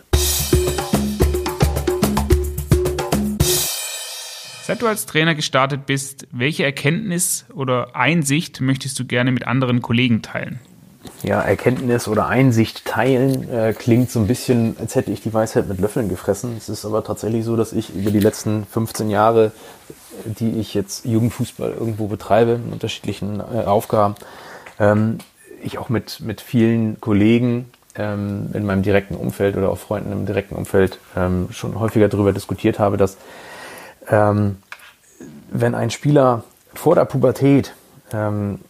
Seit 4.63 4.83
du 4.83 4.87
als 4.87 5.07
Trainer 5.07 5.35
gestartet 5.35 5.87
bist, 5.87 6.27
welche 6.31 6.65
Erkenntnis 6.65 7.47
oder 7.55 7.97
Einsicht 7.97 8.61
möchtest 8.61 8.99
du 8.99 9.07
gerne 9.07 9.33
mit 9.33 9.47
anderen 9.47 9.81
Kollegen 9.81 10.21
teilen? 10.21 10.59
Ja, 11.23 11.41
Erkenntnis 11.41 12.07
oder 12.07 12.29
Einsicht 12.29 12.85
teilen 12.85 13.49
äh, 13.51 13.75
klingt 13.77 14.11
so 14.11 14.21
ein 14.21 14.27
bisschen, 14.27 14.77
als 14.79 14.95
hätte 14.95 15.11
ich 15.11 15.23
die 15.23 15.33
Weisheit 15.33 15.69
mit 15.69 15.81
Löffeln 15.81 16.09
gefressen. 16.09 16.55
Es 16.57 16.69
ist 16.69 16.85
aber 16.85 17.03
tatsächlich 17.03 17.45
so, 17.45 17.57
dass 17.57 17.73
ich 17.73 17.95
über 17.95 18.11
die 18.11 18.21
letzten 18.21 18.67
15 18.67 19.11
Jahre 19.11 19.53
die 20.25 20.59
ich 20.59 20.75
jetzt 20.75 21.05
Jugendfußball 21.05 21.73
irgendwo 21.73 22.07
betreibe, 22.07 22.53
in 22.53 22.73
unterschiedlichen 22.73 23.41
äh, 23.41 23.65
Aufgaben, 23.65 24.15
ähm, 24.79 25.19
ich 25.63 25.79
auch 25.79 25.89
mit, 25.89 26.21
mit 26.21 26.41
vielen 26.41 27.01
Kollegen 27.01 27.71
ähm, 27.95 28.51
in 28.55 28.65
meinem 28.65 28.83
direkten 28.83 29.15
Umfeld 29.15 29.57
oder 29.57 29.71
auch 29.71 29.79
Freunden 29.79 30.13
im 30.13 30.27
direkten 30.27 30.55
Umfeld 30.55 30.99
ähm, 31.17 31.49
schon 31.51 31.79
häufiger 31.79 32.09
darüber 32.09 32.33
diskutiert 32.33 32.79
habe, 32.79 32.97
dass 32.97 33.17
ähm, 34.09 34.57
wenn 35.51 35.75
ein 35.75 35.91
Spieler 35.91 36.45
vor 36.75 36.95
der 36.95 37.05
Pubertät 37.05 37.75
ähm, 38.13 38.61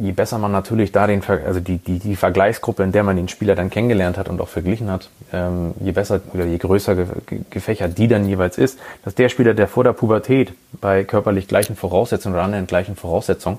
je 0.00 0.12
besser 0.12 0.38
man 0.38 0.52
natürlich 0.52 0.92
da 0.92 1.06
den, 1.06 1.22
also 1.24 1.60
die, 1.60 1.78
die, 1.78 1.98
die 1.98 2.16
Vergleichsgruppe, 2.16 2.82
in 2.82 2.92
der 2.92 3.02
man 3.02 3.16
den 3.16 3.28
Spieler 3.28 3.54
dann 3.54 3.70
kennengelernt 3.70 4.16
hat 4.16 4.28
und 4.28 4.40
auch 4.40 4.48
verglichen 4.48 4.90
hat, 4.90 5.10
ähm, 5.32 5.74
je 5.80 5.92
besser 5.92 6.20
oder 6.32 6.44
je 6.44 6.58
größer 6.58 6.94
ge 6.94 7.06
gefächert 7.50 7.98
die 7.98 8.08
dann 8.08 8.28
jeweils 8.28 8.58
ist, 8.58 8.78
dass 9.04 9.14
der 9.14 9.28
Spieler, 9.28 9.54
der 9.54 9.68
vor 9.68 9.84
der 9.84 9.92
Pubertät 9.92 10.52
bei 10.80 11.04
körperlich 11.04 11.48
gleichen 11.48 11.76
Voraussetzungen 11.76 12.34
oder 12.34 12.44
anderen 12.44 12.66
gleichen 12.66 12.96
Voraussetzungen, 12.96 13.58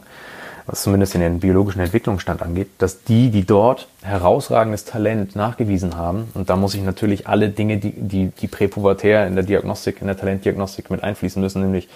was 0.65 0.83
zumindest 0.83 1.15
in 1.15 1.21
den 1.21 1.39
biologischen 1.39 1.81
Entwicklungsstand 1.81 2.41
angeht, 2.41 2.69
dass 2.77 3.03
die, 3.03 3.31
die 3.31 3.43
dort 3.43 3.87
herausragendes 4.03 4.85
Talent 4.85 5.35
nachgewiesen 5.35 5.97
haben, 5.97 6.29
und 6.35 6.49
da 6.49 6.55
muss 6.55 6.75
ich 6.75 6.83
natürlich 6.83 7.27
alle 7.27 7.49
Dinge, 7.49 7.77
die, 7.77 7.91
die, 7.91 8.27
die 8.27 8.47
präpubertär 8.47 9.27
in 9.27 9.35
der 9.35 9.43
Diagnostik, 9.43 9.97
in 9.99 10.07
der 10.07 10.17
Talentdiagnostik 10.17 10.89
mit 10.89 11.03
einfließen 11.03 11.41
müssen, 11.41 11.61
nämlich 11.63 11.89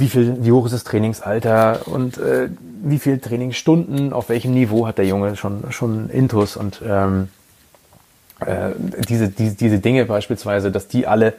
wie 0.00 0.08
viel, 0.08 0.44
wie 0.44 0.52
hoch 0.52 0.64
ist 0.64 0.72
das 0.72 0.84
Trainingsalter 0.84 1.86
und 1.86 2.18
äh, 2.18 2.48
wie 2.82 2.98
viel 2.98 3.18
Trainingsstunden, 3.18 4.12
auf 4.12 4.28
welchem 4.28 4.52
Niveau 4.52 4.86
hat 4.86 4.98
der 4.98 5.06
Junge 5.06 5.36
schon, 5.36 5.70
schon 5.70 6.08
Intus 6.10 6.56
und 6.56 6.82
ähm, 6.84 7.28
äh, 8.40 8.70
diese, 9.08 9.28
diese, 9.28 9.54
diese 9.54 9.78
Dinge 9.78 10.06
beispielsweise, 10.06 10.70
dass 10.70 10.88
die 10.88 11.06
alle 11.06 11.34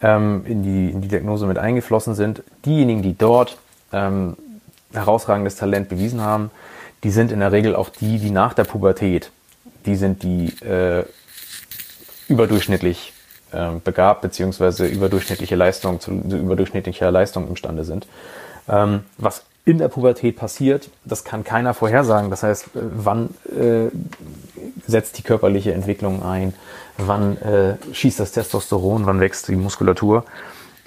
ähm, 0.00 0.42
in, 0.46 0.62
die, 0.62 0.90
in 0.90 1.00
die 1.00 1.08
Diagnose 1.08 1.46
mit 1.46 1.58
eingeflossen 1.58 2.14
sind. 2.14 2.42
Diejenigen, 2.64 3.02
die 3.02 3.18
dort 3.18 3.58
ähm, 3.92 4.36
herausragendes 4.92 5.56
Talent 5.56 5.88
bewiesen 5.88 6.20
haben, 6.20 6.50
die 7.02 7.10
sind 7.10 7.32
in 7.32 7.40
der 7.40 7.52
Regel 7.52 7.74
auch 7.74 7.88
die, 7.88 8.18
die 8.18 8.30
nach 8.30 8.54
der 8.54 8.64
Pubertät, 8.64 9.30
die 9.84 9.96
sind 9.96 10.22
die 10.22 10.46
äh, 10.64 11.04
überdurchschnittlich 12.28 13.12
äh, 13.56 13.80
begabt 13.82 14.22
beziehungsweise 14.22 14.86
überdurchschnittliche 14.86 15.56
Leistung 15.56 16.00
zu, 16.00 16.10
überdurchschnittlicher 16.12 17.10
Leistung 17.10 17.48
imstande 17.48 17.84
sind. 17.84 18.06
Ähm, 18.68 19.00
was 19.18 19.44
in 19.64 19.78
der 19.78 19.88
Pubertät 19.88 20.36
passiert, 20.36 20.90
das 21.04 21.24
kann 21.24 21.42
keiner 21.42 21.74
vorhersagen. 21.74 22.30
Das 22.30 22.42
heißt, 22.42 22.66
äh, 22.66 22.68
wann 22.74 23.30
äh, 23.46 23.90
setzt 24.86 25.18
die 25.18 25.22
körperliche 25.22 25.72
Entwicklung 25.72 26.22
ein, 26.22 26.54
wann 26.98 27.36
äh, 27.38 27.76
schießt 27.92 28.20
das 28.20 28.32
Testosteron, 28.32 29.06
wann 29.06 29.20
wächst 29.20 29.48
die 29.48 29.56
Muskulatur. 29.56 30.24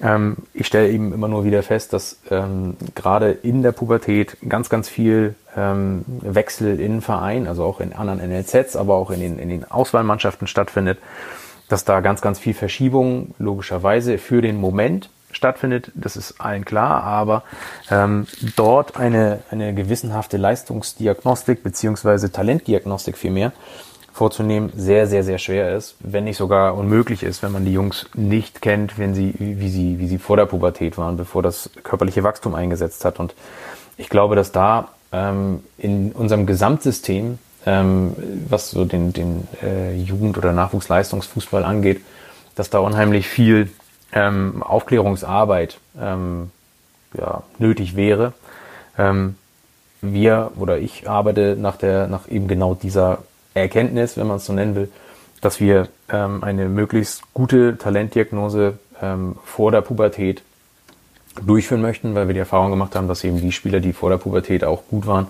Ähm, 0.02 0.38
ich 0.54 0.68
stelle 0.68 0.90
eben 0.90 1.14
immer 1.14 1.28
nur 1.28 1.44
wieder 1.44 1.62
fest, 1.62 1.92
dass 1.92 2.20
ähm, 2.32 2.78
gerade 2.96 3.32
in 3.32 3.64
der 3.64 3.74
Pubertät 3.74 4.38
ganz, 4.48 4.70
ganz 4.70 4.88
viel 4.88 5.36
ähm, 5.58 6.06
Wechsel 6.08 6.80
in 6.80 7.02
Verein, 7.02 7.48
also 7.48 7.66
auch 7.66 7.82
in 7.82 7.92
anderen 7.92 8.20
NLZs, 8.20 8.78
aber 8.78 8.96
auch 8.96 9.12
in 9.12 9.20
den, 9.20 9.40
in 9.40 9.50
den 9.50 9.70
Auswahlmannschaften 9.70 10.48
stattfindet 10.48 11.00
dass 11.70 11.86
da 11.86 12.02
ganz, 12.02 12.22
ganz 12.22 12.40
viel 12.40 12.54
Verschiebung 12.54 13.34
logischerweise 13.40 14.18
für 14.18 14.42
den 14.42 14.60
Moment 14.60 15.10
stattfindet, 15.32 15.92
das 15.96 16.18
ist 16.18 16.42
allen 16.42 16.66
klar, 16.66 17.04
aber 17.04 17.44
ähm, 17.92 18.28
dort 18.56 18.98
eine, 18.98 19.40
eine 19.52 19.74
gewissenhafte 19.74 20.38
Leistungsdiagnostik 20.38 21.64
beziehungsweise 21.64 22.32
Talentdiagnostik 22.32 23.18
vielmehr 23.18 23.52
vorzunehmen, 24.12 24.72
sehr, 24.76 25.08
sehr, 25.08 25.24
sehr 25.24 25.38
schwer 25.38 25.78
ist, 25.78 25.96
wenn 26.00 26.26
nicht 26.26 26.38
sogar 26.38 26.76
unmöglich 26.76 27.24
ist, 27.24 27.44
wenn 27.44 27.52
man 27.52 27.64
die 27.64 27.72
Jungs 27.72 28.08
nicht 28.16 28.62
kennt, 28.62 28.98
wenn 28.98 29.14
sie, 29.14 29.34
wie 29.38 29.70
sie, 29.70 30.00
wie 30.00 30.08
sie 30.08 30.18
vor 30.18 30.36
der 30.36 30.46
Pubertät 30.46 30.98
waren, 30.98 31.16
bevor 31.16 31.44
das 31.44 31.70
körperliche 31.84 32.24
Wachstum 32.24 32.56
eingesetzt 32.56 33.06
hat. 33.06 33.20
Und 33.20 33.34
ich 33.98 34.10
glaube, 34.10 34.36
dass 34.36 34.52
da 34.52 34.90
ähm, 35.12 35.64
in 35.78 36.12
unserem 36.12 36.48
Gesamtsystem 36.48 37.38
ähm, 37.66 38.16
was 38.48 38.72
so 38.72 38.86
den, 38.86 39.14
den 39.14 39.48
äh, 39.62 39.96
Jugend- 39.96 40.38
oder 40.38 40.54
Nachwuchsleistungsfußball 40.54 41.64
angeht, 41.64 42.02
dass 42.56 42.70
da 42.70 42.80
unheimlich 42.80 43.28
viel 43.28 43.70
ähm, 44.12 44.64
Aufklärungsarbeit 44.64 45.80
ähm, 46.00 46.52
ja, 47.14 47.44
nötig 47.58 47.96
wäre. 47.96 48.34
Ähm, 48.98 49.36
wir 50.02 50.52
oder 50.58 50.78
ich 50.78 51.10
arbeite 51.10 51.58
nach 51.60 51.76
der, 51.76 52.08
nach 52.08 52.28
eben 52.30 52.48
genau 52.48 52.74
dieser 52.74 53.20
Erkenntnis, 53.54 54.18
wenn 54.18 54.28
man 54.28 54.38
es 54.38 54.46
so 54.46 54.54
nennen 54.54 54.76
will, 54.76 54.90
dass 55.42 55.60
wir 55.60 55.88
ähm, 56.10 56.44
eine 56.44 56.70
möglichst 56.70 57.24
gute 57.34 57.78
Talentdiagnose 57.78 58.80
ähm, 59.02 59.38
vor 59.44 59.72
der 59.72 59.82
Pubertät 59.82 60.44
durchführen 61.46 61.82
möchten, 61.82 62.16
weil 62.16 62.28
wir 62.28 62.34
die 62.34 62.40
Erfahrung 62.40 62.72
gemacht 62.72 62.96
haben, 62.96 63.08
dass 63.08 63.24
eben 63.24 63.40
die 63.40 63.52
Spieler, 63.52 63.80
die 63.80 63.94
vor 63.94 64.10
der 64.10 64.18
Pubertät 64.18 64.64
auch 64.64 64.84
gut 64.90 65.08
waren 65.08 65.28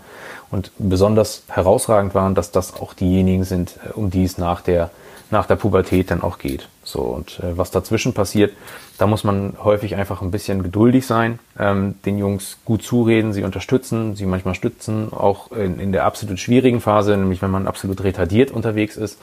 und 0.51 0.71
besonders 0.77 1.43
herausragend 1.47 2.15
waren, 2.15 2.35
dass 2.35 2.51
das 2.51 2.75
auch 2.75 2.93
diejenigen 2.93 3.43
sind, 3.43 3.79
äh, 3.85 3.93
um 3.93 4.09
die 4.09 4.23
es 4.23 4.37
nach 4.37 4.61
der 4.61 4.89
nach 5.31 5.45
der 5.45 5.57
Pubertät 5.57 6.09
dann 6.09 6.23
auch 6.23 6.39
geht. 6.39 6.69
So 6.83 7.01
und 7.01 7.39
äh, 7.39 7.55
was 7.55 7.69
dazwischen 7.69 8.13
passiert, 8.13 8.53
da 8.97 9.05
muss 9.05 9.23
man 9.23 9.53
häufig 9.63 9.95
einfach 9.95 10.23
ein 10.23 10.31
bisschen 10.31 10.63
geduldig 10.63 11.05
sein, 11.05 11.37
ähm, 11.59 11.95
den 12.03 12.17
Jungs 12.17 12.57
gut 12.65 12.81
zureden, 12.81 13.31
sie 13.31 13.43
unterstützen, 13.43 14.15
sie 14.15 14.25
manchmal 14.25 14.55
stützen, 14.55 15.13
auch 15.13 15.51
in, 15.51 15.79
in 15.79 15.91
der 15.91 16.05
absolut 16.05 16.39
schwierigen 16.39 16.81
Phase, 16.81 17.15
nämlich 17.15 17.43
wenn 17.43 17.51
man 17.51 17.67
absolut 17.67 18.03
retardiert 18.03 18.49
unterwegs 18.49 18.97
ist. 18.97 19.19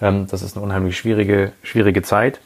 Ähm, 0.00 0.26
das 0.28 0.42
ist 0.42 0.56
eine 0.56 0.64
unheimlich 0.64 0.96
schwierige 0.96 1.52
schwierige 1.62 2.02
Zeit 2.02 2.40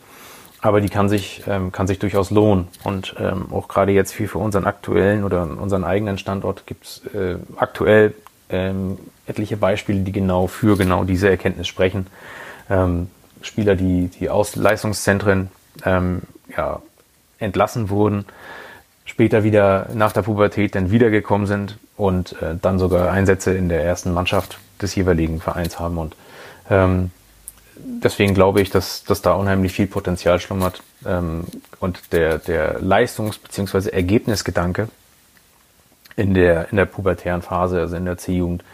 aber 0.60 0.80
die 0.80 0.88
kann 0.88 1.08
sich, 1.08 1.42
ähm, 1.46 1.70
kann 1.72 1.86
sich 1.86 1.98
durchaus 1.98 2.30
lohnen. 2.30 2.68
Und 2.84 3.14
ähm, 3.18 3.46
auch 3.52 3.68
gerade 3.68 3.92
jetzt 3.92 4.12
für, 4.12 4.26
für 4.28 4.38
unseren 4.38 4.64
aktuellen 4.64 5.24
oder 5.24 5.42
unseren 5.42 5.84
eigenen 5.84 6.18
Standort 6.18 6.66
gibt 6.66 6.84
es 6.84 7.02
äh, 7.14 7.36
aktuell 7.56 8.14
ähm, 8.50 8.98
etliche 9.26 9.56
Beispiele, 9.56 10.00
die 10.00 10.12
genau 10.12 10.46
für 10.46 10.76
genau 10.76 11.04
diese 11.04 11.28
Erkenntnis 11.28 11.68
sprechen. 11.68 12.06
Ähm, 12.70 13.08
Spieler, 13.42 13.76
die, 13.76 14.08
die 14.08 14.30
aus 14.30 14.56
Leistungszentren 14.56 15.50
ähm, 15.84 16.22
ja, 16.56 16.82
entlassen 17.38 17.88
wurden, 17.88 18.24
später 19.04 19.44
wieder 19.44 19.88
nach 19.94 20.12
der 20.12 20.22
Pubertät 20.22 20.74
dann 20.74 20.90
wiedergekommen 20.90 21.46
sind 21.46 21.78
und 21.96 22.40
äh, 22.42 22.56
dann 22.60 22.78
sogar 22.78 23.12
Einsätze 23.12 23.54
in 23.54 23.68
der 23.68 23.84
ersten 23.84 24.12
Mannschaft 24.12 24.58
des 24.82 24.94
jeweiligen 24.96 25.40
Vereins 25.40 25.78
haben. 25.78 25.98
Und 25.98 26.16
ähm, 26.68 27.10
deswegen 27.78 28.34
glaube 28.34 28.60
ich, 28.60 28.70
dass, 28.70 29.04
dass 29.04 29.22
da 29.22 29.32
unheimlich 29.34 29.72
viel 29.72 29.86
Potenzial 29.86 30.40
schlummert 30.40 30.82
ähm, 31.06 31.44
und 31.80 32.12
der, 32.12 32.38
der 32.38 32.80
Leistungs- 32.80 33.38
bzw. 33.38 33.90
Ergebnisgedanke 33.90 34.88
in 36.16 36.34
der, 36.34 36.70
in 36.70 36.76
der 36.76 36.86
pubertären 36.86 37.42
Phase, 37.42 37.80
also 37.80 37.96
in 37.96 38.04
der 38.04 38.18
C-Jugend, 38.18 38.64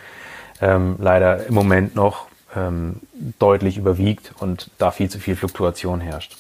ähm, 0.61 0.97
leider 0.99 1.47
im 1.47 1.55
Moment 1.55 1.95
noch 1.95 2.27
ähm, 2.57 3.01
deutlich 3.39 3.77
überwiegt 3.77 4.33
und 4.39 4.71
da 4.79 4.91
viel 4.91 5.11
zu 5.11 5.19
viel 5.19 5.37
Fluktuation 5.37 6.01
herrscht. 6.01 6.37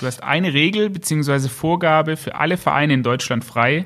Du 0.00 0.06
hast 0.06 0.22
eine 0.22 0.54
Regel 0.54 0.88
bzw. 0.88 1.48
Vorgabe 1.48 2.16
für 2.16 2.34
alle 2.34 2.56
Vereine 2.56 2.94
in 2.94 3.02
Deutschland 3.02 3.44
frei. 3.44 3.84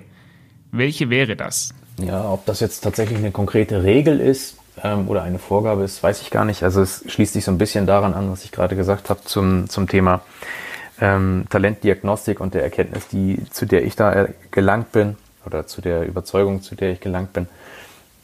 Welche 0.71 1.11
wäre 1.11 1.35
das? 1.35 1.75
Ja, 1.99 2.29
ob 2.29 2.45
das 2.47 2.61
jetzt 2.61 2.81
tatsächlich 2.81 3.19
eine 3.19 3.31
konkrete 3.31 3.85
Regel 3.85 4.21
ist 4.21 4.57
ähm, 4.83 5.09
oder 5.09 5.23
eine 5.23 5.39
Vorgabe 5.39 5.85
ist, 5.85 6.03
weiß 6.03 6.23
ich 6.23 6.31
gar 6.31 6.45
nicht. 6.45 6.63
Also 6.63 6.83
es 6.83 7.05
schließt 7.07 7.35
sich 7.35 7.45
so 7.45 7.53
ein 7.53 7.59
bisschen 7.59 7.87
daran 7.87 8.15
an, 8.15 8.31
was 8.31 8.45
ich 8.45 8.53
gerade 8.53 8.77
gesagt 8.77 9.11
habe 9.11 9.21
zum, 9.25 9.69
zum 9.69 9.89
Thema 9.89 10.23
ähm, 11.01 11.47
Talentdiagnostik 11.51 12.41
und 12.41 12.55
der 12.55 12.63
Erkenntnis, 12.63 13.09
die, 13.09 13.39
zu 13.51 13.67
der 13.67 13.85
ich 13.85 13.97
da 13.97 14.29
gelangt 14.51 14.93
bin 14.93 15.17
oder 15.47 15.67
zu 15.67 15.81
der 15.81 16.07
Überzeugung, 16.07 16.63
zu 16.63 16.75
der 16.75 16.93
ich 16.93 17.01
gelangt 17.01 17.33
bin. 17.33 17.49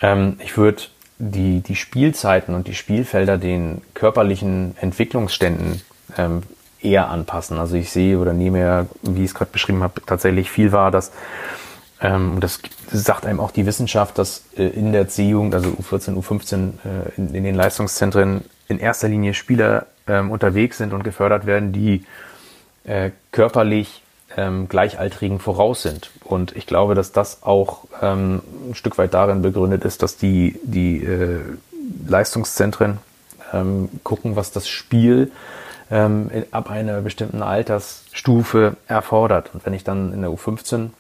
Ähm, 0.01 0.37
ich 0.43 0.57
würde 0.57 0.83
die, 1.19 1.61
die 1.61 1.77
Spielzeiten 1.77 2.55
und 2.55 2.67
die 2.67 2.75
Spielfelder 2.75 3.39
den 3.39 3.83
körperlichen 3.95 4.75
Entwicklungsständen 4.81 5.83
ähm, 6.17 6.43
eher 6.83 7.11
anpassen. 7.11 7.59
Also 7.59 7.77
ich 7.77 7.91
sehe 7.91 8.19
oder 8.19 8.33
nehme 8.33 8.61
ja, 8.61 8.87
wie 9.03 9.25
ich 9.25 9.31
es 9.31 9.35
gerade 9.35 9.51
beschrieben 9.51 9.83
habe, 9.83 10.01
tatsächlich 10.07 10.51
viel 10.51 10.73
wahr, 10.73 10.91
dass 10.91 11.13
ähm, 12.01 12.35
und 12.35 12.41
das 12.41 12.61
sagt 12.91 13.27
einem 13.27 13.41
auch 13.41 13.51
die 13.51 13.67
Wissenschaft, 13.67 14.19
dass 14.19 14.45
äh, 14.57 14.67
in 14.67 14.93
der 14.93 15.09
C-Jugend, 15.09 15.55
also 15.55 15.71
U14, 15.71 16.17
U15, 16.17 16.73
äh, 16.85 17.11
in, 17.17 17.45
den 17.45 17.55
Leistungszentren 17.55 18.45
in 18.69 18.79
erster 18.79 19.09
Linie 19.09 19.35
Spieler 19.35 19.87
ähm, 20.07 20.31
unterwegs 20.31 20.79
sind 20.79 20.93
und 20.93 21.05
gefördert 21.05 21.45
werden, 21.47 21.73
die 21.73 22.07
äh, 22.85 23.11
körperlich 23.33 24.03
ähm, 24.37 24.69
Gleichaltrigen 24.69 25.41
voraus 25.41 25.83
sind. 25.83 26.11
Und 26.25 26.57
ich 26.57 26.67
glaube, 26.67 26.95
dass 26.95 27.13
das 27.13 27.43
auch 27.43 27.85
ein 28.01 28.41
Stück 28.73 28.97
weit 28.97 29.13
darin 29.13 29.43
begründet 29.43 29.85
ist, 29.85 30.03
dass 30.03 30.17
die, 30.17 30.59
die 30.63 31.07
Leistungszentren 32.07 32.99
gucken, 34.05 34.37
was 34.37 34.53
das 34.53 34.69
Spiel 34.69 35.33
ab 35.91 36.71
einer 36.71 37.01
bestimmten 37.01 37.43
Altersstufe 37.43 38.77
erfordert. 38.87 39.51
Und 39.53 39.67
wenn 39.67 39.75
ich 39.75 39.83
dann 39.83 40.13
in 40.13 40.21
der 40.21 40.31
U15 40.31 40.91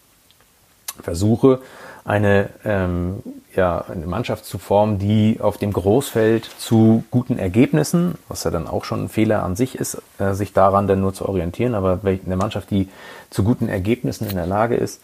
versuche, 1.02 1.60
eine, 2.04 2.48
ähm, 2.64 3.22
ja, 3.54 3.84
eine 3.88 4.06
Mannschaft 4.06 4.44
zu 4.44 4.58
formen, 4.58 4.98
die 4.98 5.38
auf 5.40 5.58
dem 5.58 5.72
Großfeld 5.72 6.44
zu 6.58 7.04
guten 7.10 7.38
Ergebnissen, 7.38 8.16
was 8.28 8.44
ja 8.44 8.50
dann 8.50 8.66
auch 8.66 8.84
schon 8.84 9.04
ein 9.04 9.08
Fehler 9.08 9.42
an 9.42 9.54
sich 9.54 9.74
ist, 9.74 10.00
äh, 10.18 10.32
sich 10.32 10.52
daran 10.52 10.86
dann 10.86 11.00
nur 11.00 11.14
zu 11.14 11.28
orientieren, 11.28 11.74
aber 11.74 12.00
eine 12.02 12.36
Mannschaft, 12.36 12.70
die 12.70 12.88
zu 13.28 13.44
guten 13.44 13.68
Ergebnissen 13.68 14.28
in 14.28 14.36
der 14.36 14.46
Lage 14.46 14.76
ist, 14.76 15.00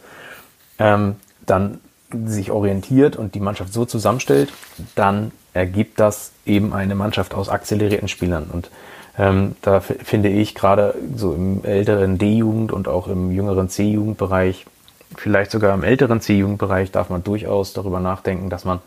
ähm, 0.78 1.16
dann 1.44 1.80
sich 2.24 2.50
orientiert 2.50 3.16
und 3.16 3.34
die 3.34 3.40
Mannschaft 3.40 3.72
so 3.72 3.84
zusammenstellt, 3.84 4.52
dann 4.94 5.32
ergibt 5.52 5.98
das 6.00 6.32
eben 6.44 6.72
eine 6.72 6.94
Mannschaft 6.94 7.34
aus 7.34 7.48
akzelerierten 7.48 8.08
Spielern. 8.08 8.48
Und 8.52 8.70
ähm, 9.18 9.56
da 9.62 9.80
finde 9.80 10.28
ich 10.28 10.54
gerade 10.54 10.94
so 11.16 11.32
im 11.32 11.64
älteren 11.64 12.18
D-Jugend 12.18 12.72
und 12.72 12.88
auch 12.88 13.08
im 13.08 13.32
jüngeren 13.32 13.68
C-Jugendbereich 13.68 14.66
vielleicht 15.14 15.50
sogar 15.50 15.74
im 15.74 15.84
älteren 15.84 16.20
C-Jugendbereich 16.20 16.90
darf 16.90 17.10
man 17.10 17.22
durchaus 17.22 17.72
darüber 17.72 18.00
nachdenken, 18.00 18.50
dass 18.50 18.64
man 18.64 18.80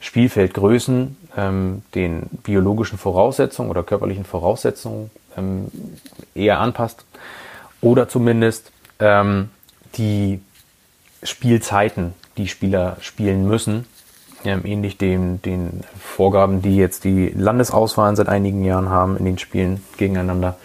Spielfeldgrößen 0.00 1.16
ähm, 1.36 1.82
den 1.94 2.22
biologischen 2.42 2.98
Voraussetzungen 2.98 3.70
oder 3.70 3.82
körperlichen 3.82 4.24
Voraussetzungen 4.24 5.10
ähm, 5.36 5.68
eher 6.34 6.60
anpasst 6.60 7.04
oder 7.80 8.08
zumindest 8.08 8.72
ähm, 9.00 9.50
die 9.96 10.40
Spielzeiten, 11.22 12.14
die 12.36 12.48
Spieler 12.48 12.96
spielen 13.00 13.46
müssen, 13.46 13.86
ähm, 14.44 14.62
ähnlich 14.64 14.98
dem, 14.98 15.40
den 15.42 15.82
Vorgaben, 15.98 16.62
die 16.62 16.76
jetzt 16.76 17.04
die 17.04 17.28
Landesauswahlen 17.28 18.16
seit 18.16 18.28
einigen 18.28 18.64
Jahren 18.64 18.90
haben 18.90 19.16
in 19.16 19.24
den 19.24 19.38
Spielen 19.38 19.82
gegeneinander, 19.96 20.56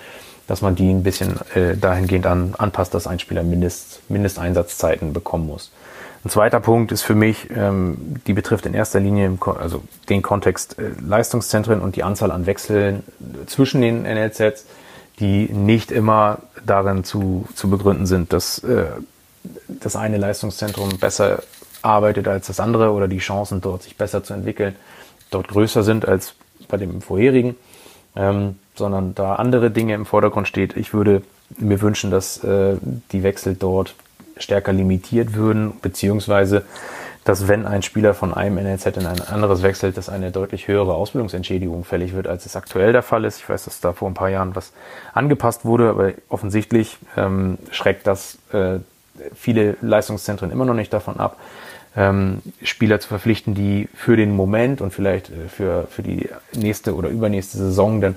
dass 0.51 0.61
man 0.61 0.75
die 0.75 0.89
ein 0.89 1.01
bisschen 1.01 1.39
äh, 1.55 1.77
dahingehend 1.77 2.25
an, 2.25 2.55
anpasst, 2.57 2.93
dass 2.93 3.07
ein 3.07 3.19
Spieler 3.19 3.41
Mindest, 3.41 4.01
Mindesteinsatzzeiten 4.09 5.13
bekommen 5.13 5.47
muss. 5.47 5.71
Ein 6.25 6.29
zweiter 6.29 6.59
Punkt 6.59 6.91
ist 6.91 7.03
für 7.03 7.15
mich, 7.15 7.49
ähm, 7.55 8.17
die 8.27 8.33
betrifft 8.33 8.65
in 8.65 8.73
erster 8.73 8.99
Linie 8.99 9.37
also 9.57 9.81
den 10.09 10.21
Kontext 10.21 10.77
äh, 10.77 10.89
Leistungszentren 10.99 11.79
und 11.79 11.95
die 11.95 12.03
Anzahl 12.03 12.31
an 12.31 12.47
Wechseln 12.47 13.03
zwischen 13.45 13.79
den 13.79 14.01
NLZs, 14.01 14.65
die 15.21 15.45
nicht 15.45 15.89
immer 15.89 16.39
darin 16.65 17.05
zu, 17.05 17.47
zu 17.55 17.69
begründen 17.69 18.05
sind, 18.05 18.33
dass 18.33 18.59
äh, 18.59 18.87
das 19.69 19.95
eine 19.95 20.17
Leistungszentrum 20.17 20.97
besser 20.99 21.43
arbeitet 21.81 22.27
als 22.27 22.47
das 22.47 22.59
andere 22.59 22.91
oder 22.91 23.07
die 23.07 23.19
Chancen 23.19 23.61
dort 23.61 23.83
sich 23.83 23.95
besser 23.95 24.21
zu 24.21 24.33
entwickeln 24.33 24.75
dort 25.29 25.47
größer 25.47 25.83
sind 25.83 26.05
als 26.05 26.33
bei 26.67 26.75
dem 26.75 27.01
vorherigen. 27.01 27.55
Ähm, 28.17 28.57
sondern 28.75 29.15
da 29.15 29.35
andere 29.35 29.71
Dinge 29.71 29.93
im 29.93 30.05
Vordergrund 30.05 30.47
steht. 30.47 30.77
Ich 30.77 30.93
würde 30.93 31.21
mir 31.57 31.81
wünschen, 31.81 32.11
dass 32.11 32.43
äh, 32.43 32.77
die 33.11 33.23
Wechsel 33.23 33.55
dort 33.55 33.95
stärker 34.37 34.73
limitiert 34.73 35.33
würden, 35.33 35.73
beziehungsweise 35.81 36.63
dass 37.23 37.47
wenn 37.47 37.67
ein 37.67 37.83
Spieler 37.83 38.15
von 38.15 38.33
einem 38.33 38.55
NLZ 38.55 38.97
in 38.97 39.05
ein 39.05 39.21
anderes 39.21 39.61
wechselt, 39.61 39.95
dass 39.95 40.09
eine 40.09 40.31
deutlich 40.31 40.67
höhere 40.67 40.95
Ausbildungsentschädigung 40.95 41.83
fällig 41.83 42.15
wird, 42.15 42.27
als 42.27 42.47
es 42.47 42.55
aktuell 42.55 42.93
der 42.93 43.03
Fall 43.03 43.25
ist. 43.25 43.37
Ich 43.37 43.47
weiß, 43.47 43.65
dass 43.65 43.79
da 43.79 43.93
vor 43.93 44.09
ein 44.09 44.15
paar 44.15 44.29
Jahren 44.29 44.55
was 44.55 44.73
angepasst 45.13 45.63
wurde, 45.63 45.89
aber 45.89 46.13
offensichtlich 46.29 46.97
ähm, 47.15 47.59
schreckt 47.69 48.07
das 48.07 48.39
äh, 48.53 48.79
viele 49.35 49.77
Leistungszentren 49.81 50.51
immer 50.51 50.65
noch 50.65 50.73
nicht 50.73 50.91
davon 50.93 51.19
ab, 51.19 51.37
ähm, 51.95 52.41
Spieler 52.63 52.99
zu 52.99 53.09
verpflichten, 53.09 53.53
die 53.53 53.87
für 53.93 54.15
den 54.15 54.35
Moment 54.35 54.81
und 54.81 54.91
vielleicht 54.91 55.29
äh, 55.29 55.47
für, 55.47 55.87
für 55.91 56.01
die 56.01 56.29
nächste 56.53 56.95
oder 56.95 57.09
übernächste 57.09 57.57
Saison 57.57 58.01
dann 58.01 58.15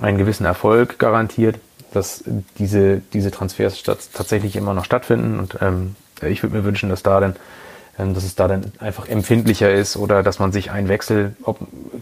einen 0.00 0.18
gewissen 0.18 0.44
Erfolg 0.44 0.98
garantiert, 0.98 1.58
dass 1.92 2.24
diese, 2.58 3.00
diese 3.12 3.30
Transfers 3.30 3.82
tatsächlich 3.82 4.56
immer 4.56 4.74
noch 4.74 4.84
stattfinden. 4.84 5.38
Und 5.38 5.58
ähm, 5.60 5.96
ich 6.22 6.42
würde 6.42 6.56
mir 6.56 6.64
wünschen, 6.64 6.90
dass 6.90 7.02
da 7.02 7.20
dann, 7.20 7.36
ähm, 7.98 8.14
dass 8.14 8.24
es 8.24 8.34
da 8.34 8.48
dann 8.48 8.72
einfach 8.78 9.08
empfindlicher 9.08 9.72
ist 9.72 9.96
oder 9.96 10.22
dass 10.22 10.38
man 10.38 10.52
sich 10.52 10.70
einen 10.70 10.88
Wechsel 10.88 11.36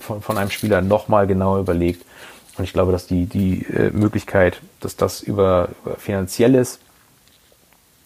von, 0.01 0.23
von 0.23 0.39
einem 0.39 0.51
Spieler 0.51 0.81
nochmal 0.83 1.27
genau 1.27 1.59
überlegt. 1.59 2.05
Und 2.57 2.65
ich 2.65 2.73
glaube, 2.73 2.93
dass 2.93 3.07
die, 3.07 3.27
die 3.27 3.63
äh, 3.67 3.91
Möglichkeit, 3.91 4.61
dass 4.81 4.97
das 4.97 5.21
über, 5.21 5.69
über 5.85 5.97
finanzielles 5.97 6.79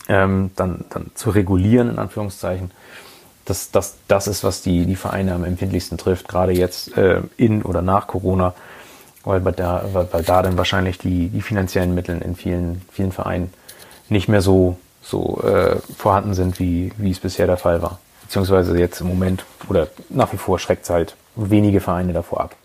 ähm, 0.09 0.51
dann, 0.57 0.85
dann 0.91 1.11
zu 1.15 1.31
regulieren, 1.31 1.91
in 1.91 1.99
Anführungszeichen, 1.99 2.71
das, 3.45 3.71
das, 3.71 3.97
das 4.09 4.27
ist, 4.27 4.45
was 4.45 4.61
die, 4.63 4.85
die 4.85 4.97
Vereine 4.97 5.35
am 5.35 5.45
empfindlichsten 5.45 5.97
trifft, 5.97 6.29
gerade 6.29 6.53
jetzt 6.53 6.97
äh, 6.97 7.23
in 7.37 7.63
oder 7.63 7.81
nach 7.81 8.07
Corona, 8.07 8.55
weil, 9.25 9.41
da, 9.41 9.85
weil, 9.93 10.23
da 10.23 10.43
dann 10.43 10.57
wahrscheinlich 10.57 10.99
die, 10.99 11.29
die 11.29 11.43
finanziellen 11.43 11.95
Mittel 11.95 12.21
in 12.23 12.37
vielen, 12.37 12.83
vielen 12.93 13.13
Vereinen 13.13 13.53
nicht 14.09 14.29
mehr 14.29 14.43
so, 14.43 14.79
so 15.03 15.43
äh, 15.43 15.77
vorhanden 15.97 16.35
sind, 16.35 16.59
wie, 16.59 16.93
wie 16.97 17.11
es 17.11 17.21
bisher 17.21 17.47
der 17.47 17.57
Fall 17.57 17.83
war. 17.83 17.99
Beziehungsweise 18.23 18.79
jetzt 18.79 19.01
im 19.01 19.09
Moment 19.09 19.45
oder 19.69 19.89
nach 20.09 20.33
wie 20.33 20.37
vor 20.37 20.59
schreckt 20.59 20.85
es 20.85 20.91
halt 20.91 21.17
wenige 21.35 21.81
Vereine 21.81 22.13
davor 22.13 22.43
ab. 22.43 22.57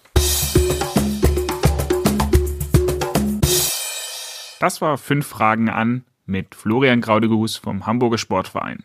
Das 4.60 4.82
war 4.82 4.98
fünf 4.98 5.28
Fragen 5.28 5.70
an 5.70 6.06
mit 6.26 6.56
Florian 6.56 7.02
Graudegehus 7.02 7.58
vom 7.58 7.86
Hamburger 7.86 8.18
Sportverein. 8.18 8.84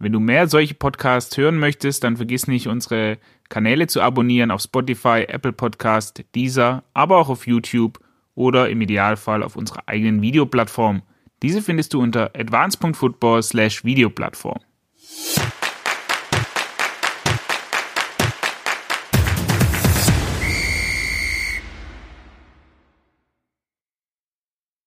Wenn 0.00 0.12
du 0.12 0.20
mehr 0.20 0.46
solche 0.46 0.74
Podcasts 0.74 1.36
hören 1.36 1.58
möchtest, 1.58 2.04
dann 2.04 2.16
vergiss 2.16 2.46
nicht, 2.46 2.68
unsere 2.68 3.18
Kanäle 3.48 3.86
zu 3.86 4.02
abonnieren 4.02 4.50
auf 4.50 4.60
Spotify, 4.60 5.24
Apple 5.26 5.52
Podcast, 5.52 6.24
Deezer, 6.34 6.84
aber 6.94 7.18
auch 7.18 7.28
auf 7.28 7.46
YouTube 7.46 7.98
oder 8.34 8.68
im 8.68 8.80
Idealfall 8.80 9.42
auf 9.42 9.56
unserer 9.56 9.82
eigenen 9.86 10.22
Videoplattform. 10.22 11.02
Diese 11.42 11.62
findest 11.62 11.94
du 11.94 12.00
unter 12.00 12.30
advance.football 12.34 13.42
slash 13.42 13.84
Videoplattform. 13.84 14.58